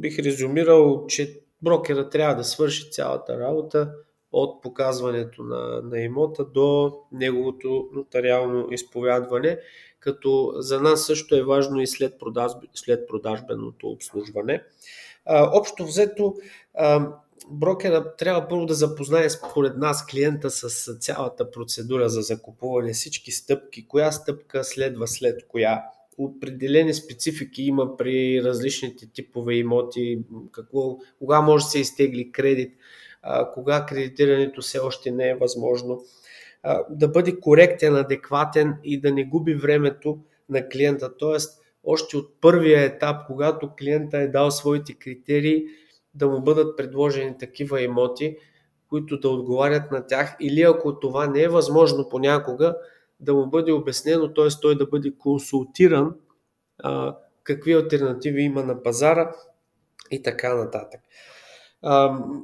Бих 0.00 0.18
резюмирал, 0.18 1.06
че 1.06 1.40
брокера 1.62 2.08
трябва 2.08 2.34
да 2.34 2.44
свърши 2.44 2.90
цялата 2.90 3.40
работа 3.40 3.92
от 4.32 4.62
показването 4.62 5.42
на, 5.42 5.82
на 5.82 6.00
имота 6.00 6.44
до 6.44 6.92
неговото 7.12 7.88
нотариално 7.92 8.68
изповядване, 8.70 9.58
като 10.00 10.52
за 10.56 10.80
нас 10.80 11.06
също 11.06 11.36
е 11.36 11.42
важно 11.42 11.80
и 11.80 11.86
след, 11.86 12.18
продаж, 12.18 12.52
след 12.74 13.08
продажбеното 13.08 13.88
обслужване. 13.88 14.62
А, 15.26 15.58
общо 15.58 15.86
взето, 15.86 16.34
а, 16.74 17.08
брокера 17.50 18.16
трябва 18.16 18.48
първо 18.48 18.66
да 18.66 18.74
запознае 18.74 19.30
според 19.30 19.76
нас 19.76 20.06
клиента 20.06 20.50
с 20.50 20.94
цялата 20.98 21.50
процедура 21.50 22.08
за 22.08 22.20
закупуване, 22.20 22.92
всички 22.92 23.32
стъпки, 23.32 23.88
коя 23.88 24.12
стъпка 24.12 24.64
следва 24.64 25.08
след 25.08 25.46
коя, 25.48 25.82
определени 26.18 26.94
специфики 26.94 27.62
има 27.62 27.96
при 27.96 28.42
различните 28.44 29.06
типове 29.12 29.54
имоти, 29.54 30.18
какво, 30.52 30.98
кога 31.18 31.40
може 31.40 31.64
да 31.64 31.70
се 31.70 31.78
изтегли 31.78 32.32
кредит, 32.32 32.74
а, 33.22 33.52
кога 33.52 33.86
кредитирането 33.86 34.62
все 34.62 34.78
още 34.78 35.10
не 35.10 35.28
е 35.28 35.34
възможно. 35.34 36.02
Да 36.90 37.08
бъде 37.08 37.40
коректен, 37.40 37.96
адекватен 37.96 38.74
и 38.84 39.00
да 39.00 39.12
не 39.12 39.24
губи 39.24 39.54
времето 39.54 40.18
на 40.48 40.68
клиента. 40.68 41.16
Тоест, 41.16 41.62
още 41.84 42.16
от 42.16 42.40
първия 42.40 42.84
етап, 42.84 43.16
когато 43.26 43.70
клиента 43.78 44.18
е 44.18 44.28
дал 44.28 44.50
своите 44.50 44.94
критерии, 44.94 45.64
да 46.14 46.28
му 46.28 46.40
бъдат 46.40 46.76
предложени 46.76 47.38
такива 47.38 47.82
имоти, 47.82 48.36
които 48.88 49.20
да 49.20 49.28
отговарят 49.28 49.90
на 49.90 50.06
тях 50.06 50.36
или 50.40 50.62
ако 50.62 51.00
това 51.00 51.26
не 51.26 51.42
е 51.42 51.48
възможно 51.48 52.08
понякога, 52.08 52.76
да 53.20 53.34
му 53.34 53.46
бъде 53.46 53.72
обяснено, 53.72 54.34
т.е. 54.34 54.48
той 54.62 54.78
да 54.78 54.86
бъде 54.86 55.12
консултиран 55.18 56.14
а, 56.78 57.16
какви 57.42 57.72
альтернативи 57.72 58.42
има 58.42 58.62
на 58.62 58.82
пазара 58.82 59.32
и 60.10 60.22
така 60.22 60.54
нататък. 60.54 61.00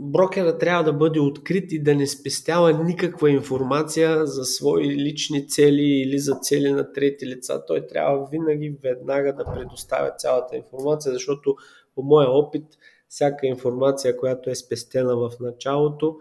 Брокера 0.01 0.59
трябва 0.59 0.85
да 0.85 0.93
бъде 0.93 1.21
открит 1.21 1.73
и 1.73 1.83
да 1.83 1.95
не 1.95 2.07
спестява 2.07 2.85
никаква 2.85 3.31
информация 3.31 4.27
за 4.27 4.45
свои 4.45 4.97
лични 4.97 5.49
цели 5.49 5.83
или 5.83 6.19
за 6.19 6.35
цели 6.35 6.73
на 6.73 6.93
трети 6.93 7.27
лица. 7.27 7.65
Той 7.67 7.87
трябва 7.87 8.29
винаги 8.31 8.77
веднага 8.83 9.33
да 9.33 9.45
предоставя 9.45 10.11
цялата 10.19 10.57
информация, 10.57 11.13
защото 11.13 11.57
по 11.95 12.03
моя 12.03 12.31
опит 12.31 12.65
всяка 13.09 13.47
информация, 13.47 14.17
която 14.17 14.51
е 14.51 14.55
спестена 14.55 15.17
в 15.17 15.31
началото, 15.41 16.17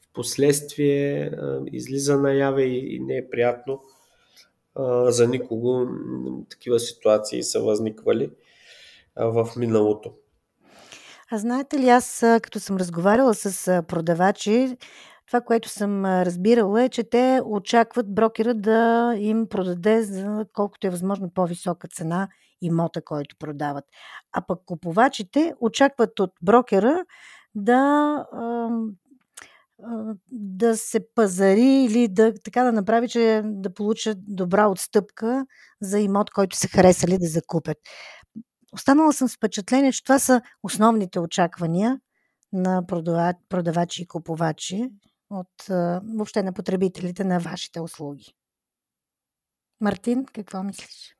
в 0.00 0.12
последствие 0.12 1.32
излиза 1.72 2.18
наяве 2.18 2.62
и 2.62 3.00
не 3.00 3.16
е 3.16 3.30
приятно 3.30 3.80
за 5.06 5.28
никого 5.28 5.86
такива 6.50 6.80
ситуации 6.80 7.42
са 7.42 7.60
възниквали 7.60 8.30
в 9.16 9.48
миналото. 9.56 10.12
А 11.32 11.38
знаете 11.38 11.78
ли, 11.78 11.88
аз 11.88 12.18
като 12.42 12.60
съм 12.60 12.76
разговаряла 12.76 13.34
с 13.34 13.82
продавачи, 13.88 14.76
това, 15.26 15.40
което 15.40 15.68
съм 15.68 16.04
разбирала 16.04 16.82
е, 16.82 16.88
че 16.88 17.04
те 17.04 17.40
очакват 17.44 18.14
брокера 18.14 18.54
да 18.54 19.14
им 19.18 19.46
продаде 19.48 20.02
за 20.02 20.46
колкото 20.52 20.86
е 20.86 20.90
възможно 20.90 21.30
по-висока 21.30 21.88
цена 21.88 22.28
имота, 22.62 23.02
който 23.02 23.36
продават. 23.38 23.84
А 24.32 24.40
пък 24.40 24.60
купувачите 24.66 25.54
очакват 25.60 26.20
от 26.20 26.30
брокера 26.42 27.04
да 27.54 28.26
да 30.32 30.76
се 30.76 31.00
пазари 31.14 31.84
или 31.84 32.08
да, 32.08 32.34
така 32.44 32.64
да 32.64 32.72
направи, 32.72 33.08
че 33.08 33.42
да 33.44 33.74
получат 33.74 34.18
добра 34.20 34.66
отстъпка 34.66 35.46
за 35.80 35.98
имот, 36.00 36.30
който 36.30 36.56
са 36.56 36.68
харесали 36.68 37.18
да 37.18 37.26
закупят. 37.26 37.76
Останала 38.72 39.12
съм 39.12 39.28
с 39.28 39.36
впечатление, 39.36 39.92
че 39.92 40.04
това 40.04 40.18
са 40.18 40.42
основните 40.62 41.20
очаквания 41.20 42.00
на 42.52 42.86
продавачи 43.48 44.02
и 44.02 44.06
купувачи 44.06 44.88
от 45.30 45.64
въобще 46.16 46.42
на 46.42 46.52
потребителите 46.52 47.24
на 47.24 47.38
вашите 47.38 47.80
услуги. 47.80 48.34
Мартин, 49.80 50.24
какво 50.32 50.62
мислиш? 50.62 51.16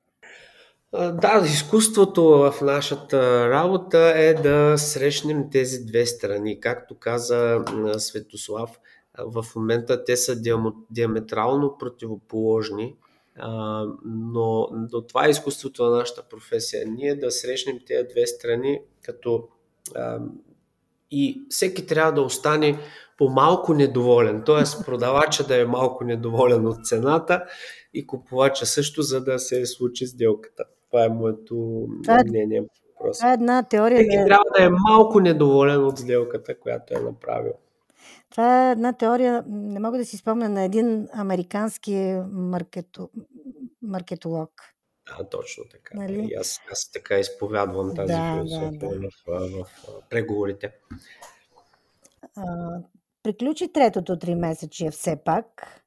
Да, 0.92 1.42
изкуството 1.46 2.24
в 2.24 2.54
нашата 2.62 3.50
работа 3.50 4.12
е 4.16 4.34
да 4.34 4.78
срещнем 4.78 5.50
тези 5.50 5.84
две 5.84 6.06
страни. 6.06 6.60
Както 6.60 6.98
каза 6.98 7.64
Светослав, 7.98 8.70
в 9.18 9.46
момента 9.56 10.04
те 10.04 10.16
са 10.16 10.42
диаметрално 10.90 11.78
противоположни, 11.78 12.96
но, 14.04 14.68
но 14.72 15.06
това 15.08 15.26
е 15.26 15.30
изкуството 15.30 15.84
на 15.84 15.90
нашата 15.90 16.22
професия. 16.22 16.86
Ние 16.86 17.14
да 17.14 17.30
срещнем 17.30 17.78
тези 17.86 18.08
две 18.08 18.26
страни, 18.26 18.80
като 19.02 19.48
и 21.10 21.42
всеки 21.48 21.86
трябва 21.86 22.12
да 22.12 22.22
остане 22.22 22.78
по 23.18 23.28
малко 23.28 23.74
недоволен, 23.74 24.42
т.е. 24.46 24.84
продавача 24.84 25.46
да 25.46 25.60
е 25.60 25.64
малко 25.64 26.04
недоволен 26.04 26.66
от 26.66 26.86
цената 26.86 27.44
и 27.94 28.06
купувача 28.06 28.66
също, 28.66 29.02
за 29.02 29.24
да 29.24 29.38
се 29.38 29.66
случи 29.66 30.06
сделката. 30.06 30.64
Това 30.90 31.04
е 31.04 31.08
моето 31.08 31.86
това 32.02 32.14
е, 32.14 32.24
мнение. 32.28 32.64
Това 33.14 33.30
е 33.30 33.34
една 33.34 33.62
теория. 33.62 33.98
Всеки 33.98 34.16
да... 34.16 34.24
трябва 34.24 34.44
да 34.58 34.64
е 34.64 34.68
малко 34.88 35.20
недоволен 35.20 35.84
от 35.84 35.98
сделката, 35.98 36.58
която 36.58 36.94
е 36.94 37.00
направил. 37.00 37.52
Това 38.32 38.68
е 38.68 38.72
една 38.72 38.92
теория, 38.92 39.44
не 39.48 39.80
мога 39.80 39.98
да 39.98 40.04
си 40.04 40.16
спомня, 40.16 40.48
на 40.48 40.62
един 40.62 41.08
американски 41.12 42.20
маркето, 42.30 43.10
маркетолог. 43.82 44.50
Да, 45.06 45.28
точно 45.28 45.64
така. 45.70 45.98
Нали? 45.98 46.28
И 46.30 46.34
аз, 46.34 46.60
аз 46.72 46.90
така 46.92 47.18
изповядвам 47.18 47.94
тази 47.94 48.12
да, 48.12 48.34
философия 48.34 48.70
да, 48.70 49.00
да. 49.00 49.08
В, 49.26 49.26
в, 49.26 49.64
в 49.64 50.08
преговорите. 50.10 50.72
А, 52.36 52.44
приключи 53.22 53.72
третото 53.72 54.18
три 54.18 54.34
месече 54.34 54.90
все 54.90 55.16
пак. 55.24 55.78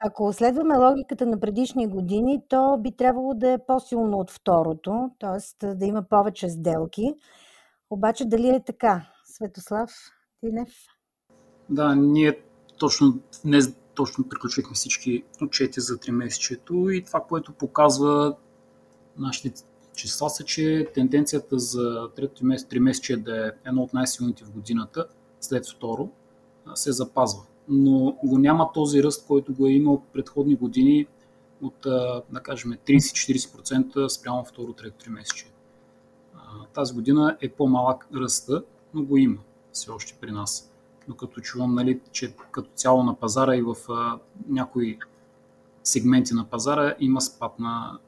Ако 0.00 0.32
следваме 0.32 0.76
логиката 0.76 1.26
на 1.26 1.40
предишни 1.40 1.86
години, 1.86 2.42
то 2.48 2.78
би 2.80 2.96
трябвало 2.96 3.34
да 3.34 3.52
е 3.52 3.66
по-силно 3.66 4.18
от 4.18 4.30
второто, 4.30 5.10
т.е. 5.18 5.66
да 5.74 5.86
има 5.86 6.02
повече 6.02 6.48
сделки. 6.48 7.14
Обаче 7.90 8.24
дали 8.24 8.48
е 8.48 8.64
така? 8.64 9.06
Светослав 9.24 9.90
Тинев? 10.40 10.68
Да, 11.70 11.94
ние 11.94 12.40
точно 12.78 13.20
днес 13.44 13.74
точно 13.94 14.28
приключихме 14.28 14.74
всички 14.74 15.24
отчети 15.42 15.80
за 15.80 15.96
3 15.96 16.10
месечето 16.10 16.90
и 16.90 17.04
това, 17.04 17.20
което 17.20 17.52
показва 17.52 18.36
нашите 19.16 19.62
числа 19.94 20.30
са, 20.30 20.44
че 20.44 20.88
тенденцията 20.94 21.58
за 21.58 22.08
трето 22.16 22.46
месец, 22.46 22.68
3 22.68 22.78
месече 22.78 23.16
да 23.16 23.46
е 23.46 23.50
едно 23.66 23.82
от 23.82 23.94
най-силните 23.94 24.44
в 24.44 24.50
годината 24.50 25.06
след 25.40 25.66
второ, 25.66 26.10
се 26.74 26.92
запазва. 26.92 27.42
Но 27.68 28.16
го 28.24 28.38
няма 28.38 28.72
този 28.72 29.02
ръст, 29.02 29.26
който 29.26 29.54
го 29.54 29.66
е 29.66 29.70
имал 29.70 30.02
предходни 30.12 30.56
години 30.56 31.06
от, 31.62 31.74
да 32.32 32.40
кажем, 32.42 32.72
30-40% 32.86 34.08
спрямо 34.08 34.44
второ-трето 34.44 35.04
три 35.04 35.10
месече. 35.10 35.46
Тази 36.74 36.94
година 36.94 37.36
е 37.40 37.48
по-малък 37.48 38.08
ръста, 38.14 38.62
но 38.94 39.04
го 39.04 39.16
има 39.16 39.38
все 39.72 39.90
още 39.90 40.18
при 40.20 40.30
нас. 40.30 40.67
Но 41.08 41.16
като 41.16 41.40
чувам, 41.40 41.74
нали, 41.74 42.00
че 42.12 42.36
като 42.50 42.70
цяло 42.74 43.02
на 43.02 43.20
пазара 43.20 43.56
и 43.56 43.62
в 43.62 43.74
а, 43.88 44.18
някои 44.48 44.98
сегменти 45.84 46.34
на 46.34 46.50
пазара 46.50 46.94
има 47.00 47.20
спад 47.20 47.58
на 47.58 47.98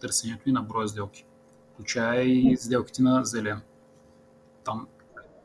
търсенето 0.00 0.48
и 0.48 0.52
на 0.52 0.62
броя 0.62 0.88
сделки. 0.88 1.26
Включая 1.72 2.22
и 2.22 2.56
сделките 2.56 3.02
на 3.02 3.24
зелен. 3.24 3.60
Там 4.64 4.86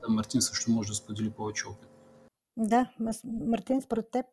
Мартин 0.09 0.41
също 0.41 0.71
може 0.71 0.89
да 0.89 0.95
сподели 0.95 1.29
повече 1.29 1.67
опит. 1.67 1.89
Да, 2.57 2.91
Мартин, 3.23 3.81
според 3.81 4.11
теб? 4.11 4.25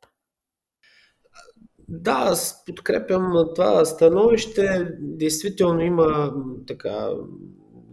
Да, 1.89 2.13
аз 2.13 2.65
подкрепям 2.65 3.33
това 3.55 3.85
становище. 3.85 4.97
Действително 5.01 5.81
има 5.81 6.35
така 6.67 7.09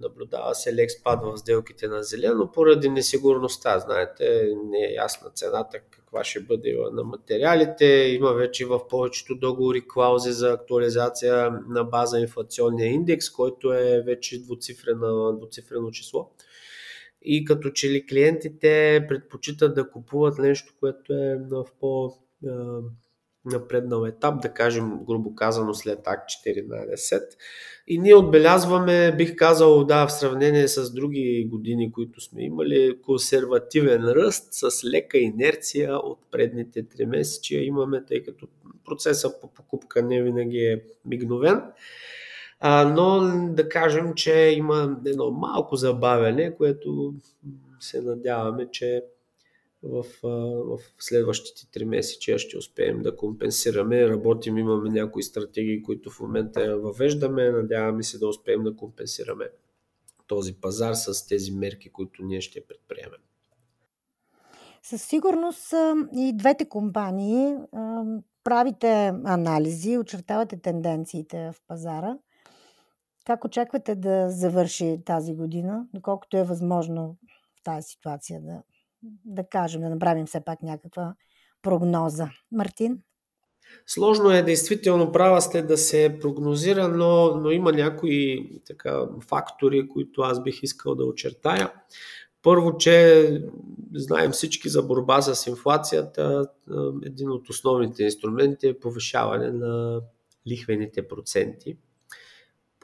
наблюдава 0.09 0.55
се 0.55 0.75
лек 0.75 0.91
спад 0.91 1.19
в 1.23 1.37
сделките 1.37 1.87
на 1.87 2.03
зелено 2.03 2.51
поради 2.51 2.89
несигурността. 2.89 3.79
Знаете, 3.79 4.49
не 4.65 4.77
е 4.77 4.93
ясна 4.93 5.29
цената 5.29 5.79
каква 5.79 6.23
ще 6.23 6.39
бъде 6.39 6.77
на 6.91 7.03
материалите. 7.03 7.85
Има 7.85 8.33
вече 8.33 8.65
в 8.65 8.87
повечето 8.87 9.35
договори 9.35 9.87
клаузи 9.87 10.31
за 10.31 10.51
актуализация 10.51 11.51
на 11.69 11.83
база 11.83 12.19
инфлационния 12.19 12.87
индекс, 12.87 13.29
който 13.29 13.73
е 13.73 14.03
вече 14.05 14.43
двуцифрено, 14.43 15.33
двуцифрено 15.37 15.91
число. 15.91 16.31
И 17.21 17.45
като 17.45 17.69
че 17.69 17.89
ли 17.89 18.05
клиентите 18.05 19.05
предпочитат 19.09 19.75
да 19.75 19.89
купуват 19.89 20.37
нещо, 20.37 20.73
което 20.79 21.13
е 21.13 21.37
в 21.51 21.65
по 21.79 22.13
напреднал 23.45 24.05
етап, 24.05 24.41
да 24.41 24.53
кажем, 24.53 24.99
грубо 25.08 25.36
казано, 25.36 25.73
след 25.73 25.99
акт 26.08 26.29
14. 26.47 27.21
И 27.88 27.99
ние 27.99 28.15
отбелязваме, 28.15 29.15
бих 29.17 29.36
казал, 29.36 29.84
да, 29.84 30.08
в 30.08 30.12
сравнение 30.12 30.67
с 30.67 30.93
други 30.93 31.47
години, 31.51 31.91
които 31.91 32.21
сме 32.21 32.43
имали, 32.43 33.01
консервативен 33.05 34.03
ръст 34.03 34.47
с 34.51 34.84
лека 34.84 35.17
инерция 35.17 35.97
от 35.97 36.19
предните 36.31 36.88
три 36.88 37.05
месечия 37.05 37.65
имаме, 37.65 38.05
тъй 38.05 38.23
като 38.23 38.47
процесът 38.86 39.41
по 39.41 39.47
покупка 39.47 40.01
не 40.01 40.23
винаги 40.23 40.58
е 40.58 40.84
мигновен. 41.05 41.62
А, 42.60 42.86
но 42.86 43.31
да 43.53 43.69
кажем, 43.69 44.13
че 44.13 44.34
има 44.58 44.97
едно 45.05 45.31
малко 45.31 45.75
забавяне, 45.75 46.55
което 46.55 47.13
се 47.79 48.01
надяваме, 48.01 48.67
че 48.71 49.03
в, 49.86 50.06
в 50.24 50.80
следващите 51.00 51.71
три 51.71 51.86
месеца 51.86 52.38
ще 52.38 52.58
успеем 52.58 53.02
да 53.02 53.15
компенсираме. 53.15 54.10
Работим, 54.10 54.58
имаме 54.58 54.89
някои 54.89 55.24
стратегии, 55.24 55.84
които 55.84 56.10
в 56.10 56.19
момента 56.19 56.78
въвеждаме. 56.78 57.52
Надяваме 57.52 58.04
се 58.04 58.17
да 58.17 58.28
успеем 58.28 58.63
да 58.63 58.76
компенсираме 58.76 59.50
този 60.28 60.54
пазар 60.54 60.93
с 60.93 61.28
тези 61.28 61.52
мерки, 61.52 61.89
които 61.89 62.24
ние 62.24 62.41
ще 62.41 62.65
предприемем. 62.65 63.19
Със 64.84 65.04
сигурност 65.04 65.74
и 66.15 66.34
двете 66.38 66.69
компании 66.69 67.56
правите 68.43 69.08
анализи, 69.26 69.98
очертавате 69.98 70.62
тенденциите 70.62 71.52
в 71.52 71.56
пазара. 71.67 72.17
Как 73.26 73.45
очаквате 73.45 73.95
да 73.95 74.30
завърши 74.30 75.02
тази 75.06 75.36
година, 75.36 75.88
доколкото 75.93 76.38
е 76.38 76.43
възможно 76.43 77.17
в 77.60 77.63
тази 77.63 77.88
ситуация 77.88 78.41
да 78.41 78.63
да 79.25 79.43
кажем, 79.49 79.81
да 79.81 79.89
направим 79.89 80.25
все 80.25 80.41
пак 80.45 80.61
някаква 80.61 81.15
прогноза. 81.61 82.29
Мартин? 82.51 82.99
Сложно 83.87 84.31
е 84.31 84.41
действително 84.41 85.11
права 85.11 85.41
сте 85.41 85.61
да 85.61 85.77
се 85.77 86.17
прогнозира, 86.21 86.87
но, 86.87 87.35
но 87.35 87.51
има 87.51 87.71
някои 87.71 88.49
така, 88.67 89.07
фактори, 89.27 89.89
които 89.89 90.21
аз 90.21 90.43
бих 90.43 90.63
искал 90.63 90.95
да 90.95 91.05
очертая. 91.05 91.73
Първо, 92.41 92.77
че 92.77 93.41
знаем 93.93 94.31
всички 94.31 94.69
за 94.69 94.83
борба 94.83 95.21
с 95.21 95.47
инфлацията, 95.47 96.47
един 97.05 97.29
от 97.31 97.49
основните 97.49 98.03
инструменти 98.03 98.67
е 98.67 98.79
повишаване 98.79 99.51
на 99.51 100.01
лихвените 100.47 101.07
проценти 101.07 101.77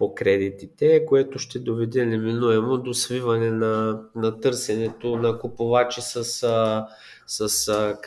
по 0.02 0.16
кредитите, 0.16 1.06
което 1.06 1.40
ще 1.40 1.60
доведе 1.60 2.06
неминуемо 2.06 2.78
до 2.78 2.94
свиване 2.94 3.52
на, 3.52 4.04
на 4.16 4.40
търсенето 4.40 5.16
на 5.18 5.40
купувачи, 5.40 6.02
с, 6.02 6.24
с, 6.24 6.86
с, 7.28 7.50
с 7.50 7.98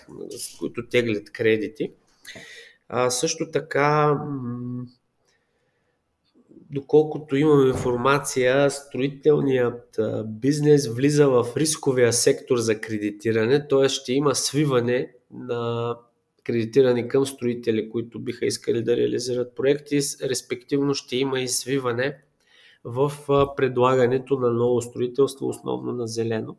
които 0.58 0.88
теглят 0.88 1.32
кредити. 1.32 1.92
А, 2.88 3.10
също 3.10 3.50
така, 3.50 4.20
доколкото 6.70 7.36
имам 7.36 7.66
информация, 7.66 8.70
строителният 8.70 10.00
бизнес 10.24 10.88
влиза 10.88 11.28
в 11.28 11.46
рисковия 11.56 12.12
сектор 12.12 12.56
за 12.56 12.80
кредитиране, 12.80 13.68
т.е. 13.68 13.88
ще 13.88 14.12
има 14.12 14.34
свиване 14.34 15.12
на 15.30 15.96
кредитирани 16.44 17.08
към 17.08 17.26
строители, 17.26 17.90
които 17.90 18.18
биха 18.18 18.46
искали 18.46 18.82
да 18.82 18.96
реализират 18.96 19.54
проекти, 19.54 20.00
респективно 20.22 20.94
ще 20.94 21.16
има 21.16 21.40
и 21.40 21.48
свиване 21.48 22.18
в 22.84 23.12
предлагането 23.56 24.38
на 24.38 24.50
ново 24.50 24.82
строителство, 24.82 25.48
основно 25.48 25.92
на 25.92 26.06
зелено. 26.06 26.56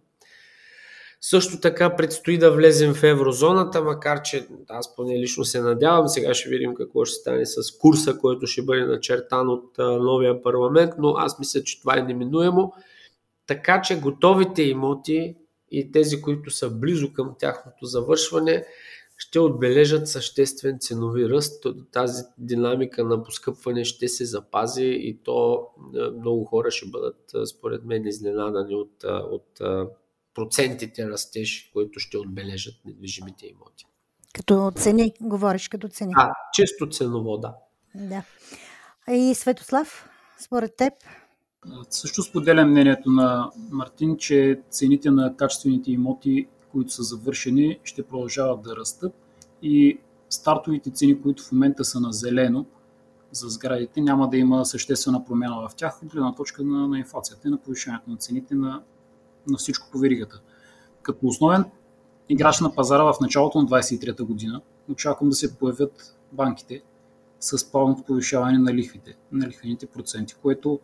Също 1.22 1.60
така 1.60 1.96
предстои 1.96 2.38
да 2.38 2.52
влезем 2.52 2.94
в 2.94 3.04
еврозоната, 3.04 3.82
макар 3.82 4.22
че 4.22 4.48
аз 4.68 4.96
поне 4.96 5.20
лично 5.20 5.46
се 5.46 5.62
надявам. 5.62 6.08
Сега 6.08 6.34
ще 6.34 6.50
видим 6.50 6.76
какво 6.76 7.06
ще 7.06 7.16
стане 7.16 7.46
с 7.46 7.78
курса, 7.78 8.18
който 8.18 8.48
ще 8.48 8.62
бъде 8.62 8.86
начертан 8.86 9.50
от 9.50 9.78
новия 9.78 10.42
парламент, 10.42 10.94
но 11.00 11.14
аз 11.18 11.40
мисля, 11.40 11.64
че 11.64 11.80
това 11.80 11.98
е 11.98 12.02
неминуемо. 12.02 12.74
Така 13.48 13.82
че 13.82 14.00
готовите 14.00 14.64
имоти 14.64 15.36
и 15.72 15.92
тези, 15.92 16.22
които 16.22 16.50
са 16.50 16.70
близо 16.70 17.14
към 17.14 17.36
тяхното 17.40 17.86
завършване, 17.86 18.66
ще 19.18 19.40
отбележат 19.40 20.08
съществен 20.08 20.80
ценови 20.80 21.30
ръст. 21.30 21.66
Тази 21.92 22.24
динамика 22.38 23.04
на 23.04 23.24
поскъпване 23.24 23.86
ще 23.86 24.08
се 24.08 24.26
запази 24.26 24.86
и 25.00 25.20
то 25.24 25.68
е, 25.96 26.20
много 26.20 26.46
хора 26.46 26.72
ще 26.72 26.90
бъдат, 26.90 27.32
е, 27.36 27.46
според 27.46 27.86
мен, 27.86 28.06
изненадани 28.08 28.76
от, 28.76 29.04
е, 29.04 29.08
от 29.08 29.62
процентите 30.34 31.10
растеж, 31.10 31.70
които 31.74 32.00
ще 32.00 32.18
отбележат 32.18 32.76
недвижимите 32.86 33.48
имоти. 33.48 33.86
Като 34.34 34.72
цени, 34.76 35.14
говориш 35.22 35.68
като 35.68 35.88
цени. 35.88 36.14
А, 36.16 36.32
чисто 36.54 36.90
ценово, 36.90 37.38
да. 37.38 37.56
Да. 37.96 38.24
И 39.14 39.36
Светослав, 39.36 40.10
според 40.40 40.76
теб? 40.76 40.94
Също 41.90 42.24
споделям 42.24 42.72
мнението 42.72 43.10
на 43.10 43.52
Мартин, 43.72 44.18
че 44.18 44.62
цените 44.70 45.12
на 45.12 45.38
качествените 45.38 45.92
имоти 45.92 46.48
които 46.76 46.92
са 46.92 47.04
завършени, 47.04 47.80
ще 47.84 48.04
продължават 48.04 48.62
да 48.62 48.76
растат 48.76 49.14
и 49.62 50.00
стартовите 50.30 50.92
цени, 50.92 51.22
които 51.22 51.44
в 51.44 51.52
момента 51.52 51.86
са 51.86 52.00
на 52.00 52.14
зелено 52.14 52.66
за 53.32 53.50
сградите, 53.50 54.02
няма 54.02 54.30
да 54.30 54.38
има 54.38 54.66
съществена 54.66 55.26
промяна 55.26 55.70
в 55.70 55.76
тях 55.76 56.04
от 56.04 56.10
гледна 56.10 56.36
точка 56.36 56.64
на, 56.64 56.88
на 56.88 57.00
инфлацията 57.00 57.48
и 57.48 57.52
на 57.52 57.58
повишението 57.58 58.10
на 58.10 58.18
цените 58.18 58.56
на, 58.56 58.82
на 59.48 59.58
всичко 59.58 59.88
по 59.92 59.98
веригата. 59.98 60.42
Като 61.02 61.28
основен 61.28 61.66
играч 62.30 62.60
на 62.60 62.76
пазара 62.76 63.04
в 63.04 63.16
началото 63.22 63.62
на 63.62 63.68
23-та 63.68 64.24
година 64.24 64.62
очаквам 64.90 65.30
да 65.30 65.36
се 65.36 65.58
появят 65.58 66.18
банките 66.32 66.82
с 67.40 67.72
плавното 67.72 68.04
повишаване 68.04 68.58
на 68.58 68.74
лихвите, 68.74 69.18
на 69.32 69.48
лихвените 69.48 69.86
проценти, 69.86 70.36
което, 70.42 70.80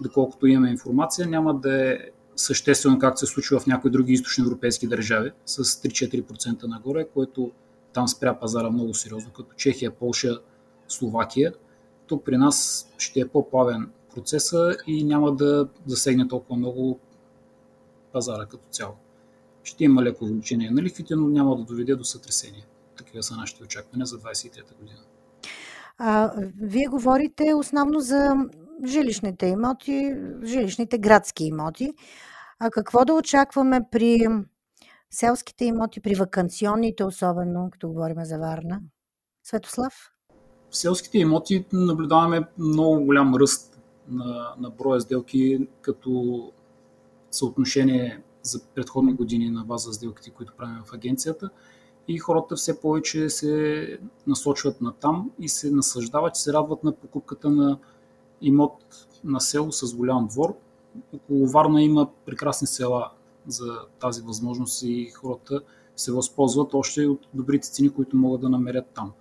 доколкото 0.00 0.46
имаме 0.46 0.70
информация, 0.70 1.26
няма 1.26 1.54
да 1.54 1.92
е 1.92 1.98
съществено 2.36 2.98
както 2.98 3.20
се 3.20 3.26
случва 3.26 3.60
в 3.60 3.66
някои 3.66 3.90
други 3.90 4.12
източни 4.12 4.42
европейски 4.42 4.86
държави, 4.86 5.30
с 5.46 5.64
3-4% 5.64 6.66
нагоре, 6.66 7.08
което 7.14 7.52
там 7.92 8.08
спря 8.08 8.38
пазара 8.40 8.70
много 8.70 8.94
сериозно, 8.94 9.32
като 9.32 9.54
Чехия, 9.56 9.90
Полша, 9.90 10.38
Словакия. 10.88 11.52
Тук 12.06 12.24
при 12.24 12.36
нас 12.36 12.88
ще 12.98 13.20
е 13.20 13.28
по-плавен 13.28 13.90
процеса 14.14 14.76
и 14.86 15.04
няма 15.04 15.34
да 15.34 15.68
засегне 15.86 16.28
толкова 16.28 16.56
много 16.56 16.98
пазара 18.12 18.46
като 18.46 18.68
цяло. 18.70 18.94
Ще 19.62 19.84
има 19.84 20.02
леко 20.02 20.24
увеличение 20.24 20.70
на 20.70 20.82
лихвите, 20.82 21.16
но 21.16 21.28
няма 21.28 21.56
да 21.56 21.64
доведе 21.64 21.96
до 21.96 22.04
сътресение. 22.04 22.66
Такива 22.96 23.22
са 23.22 23.36
нашите 23.36 23.64
очаквания 23.64 24.06
за 24.06 24.18
23-та 24.18 24.74
година. 24.80 25.00
А, 25.98 26.32
вие 26.60 26.86
говорите 26.86 27.54
основно 27.54 28.00
за 28.00 28.34
жилищните 28.86 29.46
имоти, 29.46 30.14
жилищните 30.44 30.98
градски 30.98 31.44
имоти. 31.44 31.92
А 32.58 32.70
какво 32.70 33.04
да 33.04 33.14
очакваме 33.14 33.80
при 33.90 34.26
селските 35.10 35.64
имоти, 35.64 36.00
при 36.00 36.14
вакансионните, 36.14 37.04
особено 37.04 37.68
като 37.72 37.88
говорим 37.88 38.24
за 38.24 38.38
Варна? 38.38 38.80
Светослав? 39.42 40.10
В 40.70 40.76
селските 40.76 41.18
имоти 41.18 41.66
наблюдаваме 41.72 42.48
много 42.58 43.04
голям 43.04 43.34
ръст 43.34 43.80
на, 44.08 44.54
на 44.58 44.70
броя 44.70 45.00
сделки 45.00 45.68
като 45.80 46.52
съотношение 47.30 48.22
за 48.42 48.60
предходни 48.74 49.14
години 49.14 49.50
на 49.50 49.64
база 49.64 49.92
сделките, 49.92 50.30
които 50.30 50.52
правим 50.56 50.82
в 50.84 50.92
агенцията. 50.92 51.50
И 52.08 52.18
хората 52.18 52.56
все 52.56 52.80
повече 52.80 53.28
се 53.28 53.86
насочват 54.26 54.80
на 54.80 54.92
там 54.92 55.30
и 55.38 55.48
се 55.48 55.70
насъждават 55.70 56.36
и 56.36 56.40
се 56.40 56.52
радват 56.52 56.84
на 56.84 56.92
покупката 56.92 57.50
на 57.50 57.78
имот 58.40 59.06
на 59.24 59.40
село 59.40 59.72
с 59.72 59.94
голям 59.94 60.26
двор. 60.26 60.56
Около 61.12 61.46
Варна 61.46 61.82
има 61.82 62.08
прекрасни 62.26 62.66
села 62.66 63.10
за 63.46 63.78
тази 64.00 64.22
възможност 64.22 64.82
и 64.82 65.10
хората 65.10 65.60
се 65.96 66.12
възползват 66.12 66.74
още 66.74 67.06
от 67.06 67.26
добрите 67.34 67.68
цени, 67.68 67.90
които 67.90 68.16
могат 68.16 68.40
да 68.40 68.48
намерят 68.48 68.86
там. 68.94 69.12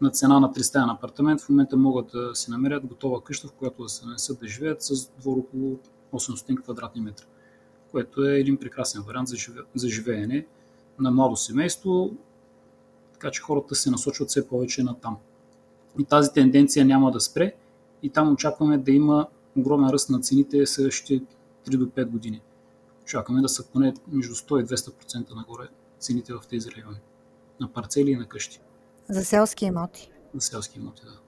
На 0.00 0.10
цена 0.10 0.40
на 0.40 0.52
300 0.52 0.86
на 0.86 0.92
апартамент 0.92 1.40
в 1.40 1.48
момента 1.48 1.76
могат 1.76 2.10
да 2.12 2.34
си 2.34 2.50
намерят 2.50 2.86
готова 2.86 3.20
къща, 3.20 3.48
в 3.48 3.52
която 3.52 3.82
да 3.82 3.88
се 3.88 4.06
нанесат 4.06 4.40
да 4.40 4.48
живеят 4.48 4.82
с 4.82 5.10
двор 5.18 5.36
около 5.36 5.78
800 6.12 6.62
квадратни 6.62 7.00
метра, 7.00 7.24
което 7.90 8.28
е 8.28 8.38
един 8.38 8.56
прекрасен 8.56 9.02
вариант 9.02 9.28
за, 9.28 9.36
живе, 9.36 9.60
за 9.74 9.88
живеене 9.88 10.46
на 10.98 11.10
младо 11.10 11.36
семейство, 11.36 12.10
така 13.12 13.30
че 13.30 13.42
хората 13.42 13.74
се 13.74 13.90
насочват 13.90 14.28
все 14.28 14.48
повече 14.48 14.82
на 14.82 14.94
там. 14.94 15.16
И 15.98 16.04
тази 16.04 16.32
тенденция 16.32 16.84
няма 16.84 17.10
да 17.10 17.20
спре 17.20 17.54
и 18.02 18.10
там 18.10 18.32
очакваме 18.32 18.78
да 18.78 18.92
има 18.92 19.26
огромен 19.56 19.90
ръст 19.90 20.10
на 20.10 20.20
цените 20.20 20.66
следващите 20.66 21.24
3 21.66 21.76
до 21.76 21.86
5 21.86 22.04
години. 22.04 22.42
Очакваме 23.02 23.42
да 23.42 23.48
са 23.48 23.68
поне 23.68 23.94
между 24.08 24.34
100 24.34 24.62
и 24.62 24.66
200% 24.66 25.34
нагоре 25.34 25.68
цените 25.98 26.34
в 26.34 26.40
тези 26.50 26.70
райони. 26.70 27.00
На 27.60 27.72
парцели 27.72 28.10
и 28.10 28.16
на 28.16 28.26
къщи. 28.26 28.60
За 29.08 29.24
селски 29.24 29.64
имоти. 29.64 30.10
За 30.34 30.40
селски 30.40 30.78
имоти, 30.78 31.02
да. 31.04 31.20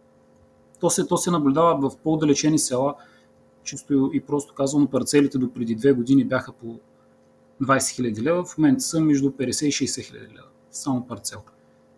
То 0.80 0.90
се, 0.90 1.06
то 1.06 1.16
се 1.16 1.30
наблюдава 1.30 1.90
в 1.90 1.96
по-далечени 1.96 2.58
села, 2.58 2.94
чисто 3.64 4.10
и 4.12 4.20
просто 4.20 4.54
казвам, 4.54 4.86
парцелите 4.86 5.38
до 5.38 5.52
преди 5.52 5.74
две 5.74 5.92
години 5.92 6.24
бяха 6.24 6.52
по 6.52 6.66
20 7.62 7.78
000 8.12 8.22
лева, 8.22 8.44
в 8.44 8.58
момента 8.58 8.80
са 8.80 9.00
между 9.00 9.30
50 9.30 9.66
и 9.66 9.72
60 9.72 9.86
000 9.86 10.14
лева. 10.14 10.48
Само 10.70 11.06
парцел. 11.06 11.42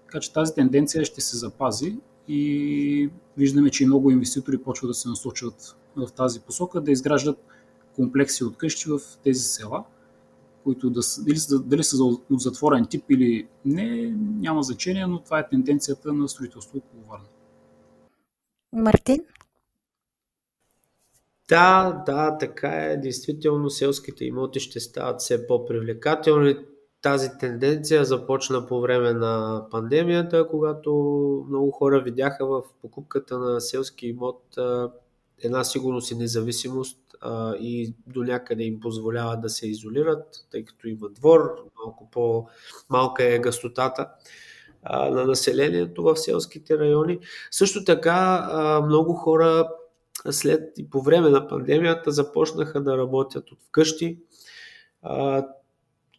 Така 0.07 0.21
че 0.21 0.33
тази 0.33 0.55
тенденция 0.55 1.05
ще 1.05 1.21
се 1.21 1.37
запази 1.37 1.99
и 2.29 3.11
виждаме, 3.37 3.71
че 3.71 3.85
и 3.85 3.87
много 3.87 4.11
инвеститори 4.11 4.59
почват 4.59 4.91
да 4.91 4.95
се 4.95 5.09
насочват 5.09 5.77
в 5.97 6.13
тази 6.13 6.41
посока, 6.41 6.81
да 6.81 6.91
изграждат 6.91 7.39
комплекси 7.97 8.45
от 8.45 8.57
къщи 8.57 8.89
в 8.89 9.01
тези 9.25 9.43
села, 9.43 9.85
които 10.65 10.91
да 10.91 11.03
са, 11.03 11.25
дали, 11.25 11.37
са, 11.37 11.63
дали 11.63 11.85
са 11.85 12.05
от 12.05 12.23
затворен 12.31 12.87
тип 12.87 13.05
или 13.11 13.49
не, 13.65 14.15
няма 14.17 14.63
значение, 14.63 15.07
но 15.07 15.23
това 15.23 15.39
е 15.39 15.49
тенденцията 15.49 16.13
на 16.13 16.29
строителство 16.29 16.79
около 16.79 17.03
Варна. 17.11 17.27
Мартин? 18.73 19.25
Да, 21.49 22.03
да, 22.07 22.39
така 22.39 22.69
е. 22.69 22.97
Действително 22.97 23.71
селските 23.71 24.25
имоти 24.25 24.61
ще 24.61 24.81
стават 24.81 25.21
все 25.21 25.47
по-привлекателни. 25.47 26.57
Тази 27.05 27.31
тенденция 27.41 28.05
започна 28.05 28.67
по 28.67 28.81
време 28.81 29.13
на 29.13 29.67
пандемията, 29.71 30.49
когато 30.49 30.93
много 31.49 31.71
хора 31.71 32.01
видяха 32.01 32.47
в 32.47 32.63
покупката 32.83 33.39
на 33.39 33.61
селски 33.61 34.07
имот 34.07 34.43
една 35.43 35.65
сигурност 35.65 36.11
и 36.11 36.15
независимост 36.15 36.99
и 37.61 37.95
до 38.07 38.23
някъде 38.23 38.63
им 38.65 38.81
позволява 38.81 39.37
да 39.37 39.49
се 39.49 39.69
изолират, 39.69 40.47
тъй 40.51 40.65
като 40.65 40.89
има 40.89 41.09
двор, 41.09 41.71
малко 41.85 42.09
по-малка 42.11 43.25
е 43.35 43.39
гъстотата 43.39 44.09
на 44.91 45.25
населението 45.25 46.03
в 46.03 46.17
селските 46.17 46.79
райони. 46.79 47.19
Също 47.51 47.85
така 47.85 48.81
много 48.87 49.15
хора 49.15 49.69
след 50.31 50.79
и 50.79 50.91
по 50.91 51.03
време 51.03 51.31
на 51.31 51.49
пандемията 51.49 52.13
започнаха 52.13 52.83
да 52.83 52.99
работят 52.99 53.51
от 53.51 53.59
вкъщи, 53.69 54.19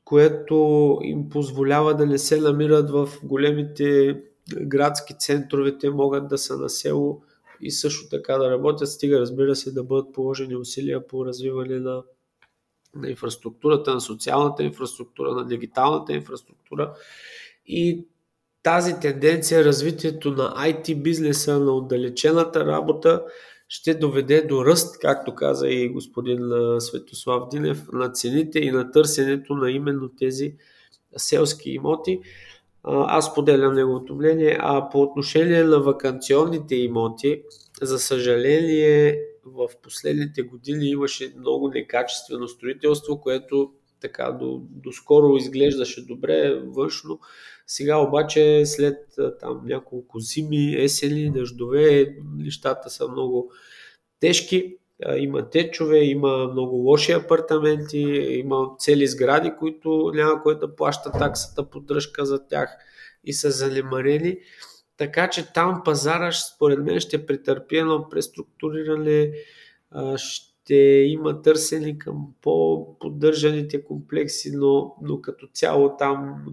което 0.05 0.97
им 1.01 1.29
позволява 1.29 1.95
да 1.95 2.05
не 2.05 2.17
се 2.17 2.41
намират 2.41 2.89
в 2.89 3.09
големите 3.23 4.17
градски 4.61 5.13
центрове, 5.19 5.77
те 5.77 5.89
могат 5.89 6.27
да 6.27 6.37
са 6.37 6.57
на 6.57 6.69
село 6.69 7.21
и 7.61 7.71
също 7.71 8.09
така 8.09 8.37
да 8.37 8.51
работят, 8.51 8.89
стига 8.89 9.19
разбира 9.19 9.55
се 9.55 9.71
да 9.71 9.83
бъдат 9.83 10.13
положени 10.13 10.55
усилия 10.55 11.07
по 11.07 11.25
развиване 11.25 11.79
на, 11.79 12.03
на 12.95 13.09
инфраструктурата, 13.09 13.93
на 13.93 14.01
социалната 14.01 14.63
инфраструктура, 14.63 15.31
на 15.31 15.45
дигиталната 15.47 16.13
инфраструктура. 16.13 16.93
И 17.65 18.07
тази 18.63 18.99
тенденция, 18.99 19.65
развитието 19.65 20.31
на 20.31 20.53
IT 20.55 21.01
бизнеса, 21.01 21.59
на 21.59 21.71
отдалечената 21.71 22.65
работа, 22.65 23.23
ще 23.67 23.93
доведе 23.93 24.41
до 24.41 24.65
ръст, 24.65 24.99
както 24.99 25.35
каза 25.35 25.67
и 25.69 25.89
господин 25.89 26.39
Светослав 26.79 27.49
Динев, 27.49 27.87
на 27.93 28.09
цените 28.11 28.59
и 28.59 28.71
на 28.71 28.91
търсенето 28.91 29.55
на 29.55 29.71
именно 29.71 30.09
тези 30.19 30.55
селски 31.17 31.69
имоти. 31.69 32.21
Аз 32.83 33.35
поделям 33.35 33.73
неговото 33.73 34.15
мнение. 34.15 34.57
А 34.59 34.89
по 34.89 35.01
отношение 35.01 35.63
на 35.63 35.79
вакансионните 35.79 36.75
имоти, 36.75 37.41
за 37.81 37.99
съжаление, 37.99 39.19
в 39.45 39.67
последните 39.83 40.41
години 40.41 40.89
имаше 40.89 41.33
много 41.37 41.69
некачествено 41.69 42.47
строителство, 42.47 43.21
което 43.21 43.71
така 44.01 44.31
до, 44.31 44.61
доскоро 44.69 45.37
изглеждаше 45.37 46.05
добре 46.05 46.61
външно. 46.65 47.19
Сега 47.67 47.97
обаче 47.97 48.65
след 48.65 48.97
там 49.39 49.61
няколко 49.65 50.19
зими, 50.19 50.75
есени, 50.75 51.31
дъждове, 51.31 52.15
нещата 52.37 52.89
са 52.89 53.07
много 53.07 53.51
тежки. 54.19 54.77
Има 55.17 55.49
течове, 55.49 55.97
има 55.97 56.47
много 56.51 56.75
лоши 56.75 57.11
апартаменти, 57.11 57.99
има 58.31 58.67
цели 58.79 59.07
сгради, 59.07 59.51
които 59.59 60.11
няма 60.13 60.41
кой 60.41 60.59
да 60.59 60.75
плаща 60.75 61.11
таксата 61.11 61.69
поддръжка 61.69 62.25
за 62.25 62.47
тях 62.47 62.77
и 63.23 63.33
са 63.33 63.51
занемарени. 63.51 64.37
Така 64.97 65.29
че 65.29 65.53
там 65.53 65.81
пазара, 65.85 66.31
според 66.31 66.79
мен, 66.79 66.99
ще 66.99 67.25
претърпи 67.25 67.77
едно 67.77 68.09
преструктуриране, 68.09 69.31
ще 70.15 70.75
има 71.07 71.41
търсене 71.41 71.97
към 71.97 72.27
по-поддържаните 72.41 73.83
комплекси, 73.83 74.51
но, 74.53 74.95
но 75.01 75.21
като 75.21 75.47
цяло 75.47 75.97
там 75.97 76.45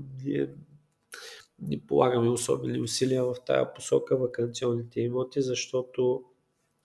не 1.68 1.86
полагаме 1.86 2.30
особени 2.30 2.80
усилия 2.80 3.24
в 3.24 3.34
тази 3.46 3.64
посока 3.74 4.16
вакансионните 4.16 5.00
имоти, 5.00 5.42
защото 5.42 6.22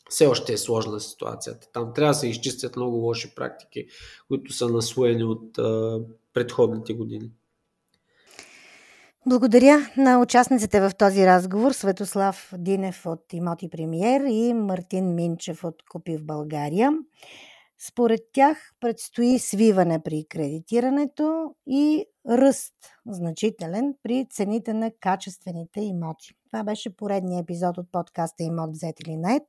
все 0.09 0.27
още 0.27 0.53
е 0.53 0.57
сложна 0.57 0.99
ситуацията. 0.99 1.67
Там 1.73 1.93
трябва 1.95 2.11
да 2.11 2.19
се 2.19 2.27
изчистят 2.27 2.75
много 2.75 2.95
лоши 2.95 3.35
практики, 3.35 3.87
които 4.27 4.53
са 4.53 4.69
наслоени 4.69 5.23
от 5.23 5.57
а, 5.57 5.99
предходните 6.33 6.93
години. 6.93 7.31
Благодаря 9.25 9.89
на 9.97 10.19
участниците 10.21 10.81
в 10.81 10.91
този 10.97 11.25
разговор 11.25 11.71
Светослав 11.71 12.53
Динев 12.57 13.05
от 13.05 13.33
Имоти 13.33 13.69
Премиер 13.69 14.21
и 14.29 14.53
Мартин 14.53 15.15
Минчев 15.15 15.63
от 15.63 15.75
Купи 15.89 16.17
в 16.17 16.25
България. 16.25 16.91
Според 17.79 18.19
тях 18.33 18.71
предстои 18.79 19.39
свиване 19.39 20.03
при 20.03 20.25
кредитирането 20.29 21.55
и 21.67 22.05
ръст 22.29 22.75
значителен 23.07 23.95
при 24.03 24.27
цените 24.29 24.73
на 24.73 24.91
качествените 24.99 25.81
имоти. 25.81 26.33
Това 26.45 26.63
беше 26.63 26.95
поредният 26.95 27.43
епизод 27.43 27.77
от 27.77 27.91
подкаста 27.91 28.43
Имот 28.43 28.71
взет 28.71 28.99
или 28.99 29.17
нет, 29.17 29.43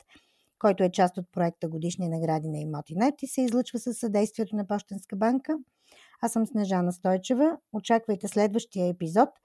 който 0.59 0.85
е 0.85 0.91
част 0.91 1.19
от 1.19 1.27
проекта 1.33 1.69
Годишни 1.69 2.09
награди 2.09 2.49
на 2.49 2.59
Имоти 2.59 2.95
нет 2.97 3.15
и 3.23 3.27
се 3.27 3.43
излъчва 3.43 3.79
със 3.79 3.99
съдействието 3.99 4.57
на 4.57 4.67
Пощенска 4.67 5.17
банка. 5.17 5.59
Аз 6.23 6.33
съм 6.33 6.47
Снежана 6.47 6.93
Стойчева. 6.93 7.59
Очаквайте 7.73 8.29
следващия 8.29 8.87
епизод– 8.89 9.29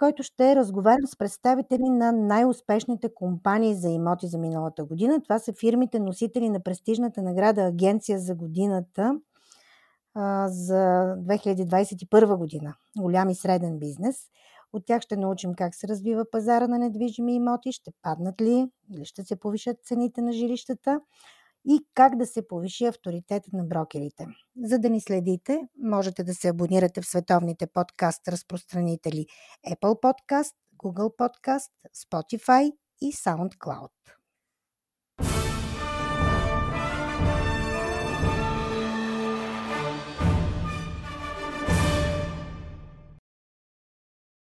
който 0.00 0.22
ще 0.22 0.56
разговарям 0.56 1.06
с 1.06 1.16
представители 1.16 1.88
на 1.88 2.12
най-успешните 2.12 3.14
компании 3.14 3.74
за 3.74 3.88
имоти 3.88 4.26
за 4.26 4.38
миналата 4.38 4.84
година. 4.84 5.22
Това 5.22 5.38
са 5.38 5.52
фирмите 5.60 6.00
носители 6.00 6.48
на 6.48 6.62
престижната 6.62 7.22
награда 7.22 7.62
Агенция 7.62 8.18
за 8.18 8.34
годината 8.34 9.20
а, 10.14 10.48
за 10.48 11.14
2021 11.18 12.36
година. 12.36 12.74
Голям 12.98 13.28
и 13.28 13.34
среден 13.34 13.78
бизнес. 13.78 14.16
От 14.72 14.86
тях 14.86 15.02
ще 15.02 15.16
научим 15.16 15.54
как 15.54 15.74
се 15.74 15.88
развива 15.88 16.24
пазара 16.30 16.68
на 16.68 16.78
недвижими 16.78 17.34
имоти, 17.34 17.72
ще 17.72 17.90
паднат 18.02 18.40
ли 18.40 18.70
или 18.94 19.04
ще 19.04 19.22
се 19.24 19.36
повишат 19.36 19.76
цените 19.84 20.22
на 20.22 20.32
жилищата 20.32 21.00
и 21.64 21.80
как 21.94 22.16
да 22.16 22.26
се 22.26 22.48
повиши 22.48 22.84
авторитетът 22.84 23.52
на 23.52 23.64
брокерите. 23.64 24.26
За 24.64 24.78
да 24.78 24.90
ни 24.90 25.00
следите, 25.00 25.60
можете 25.78 26.24
да 26.24 26.34
се 26.34 26.48
абонирате 26.48 27.00
в 27.00 27.06
световните 27.06 27.66
подкаст 27.66 28.28
разпространители 28.28 29.26
Apple 29.68 30.00
Podcast, 30.02 30.54
Google 30.84 31.16
Podcast, 31.16 31.70
Spotify 31.96 32.72
и 33.00 33.12
SoundCloud. 33.12 33.90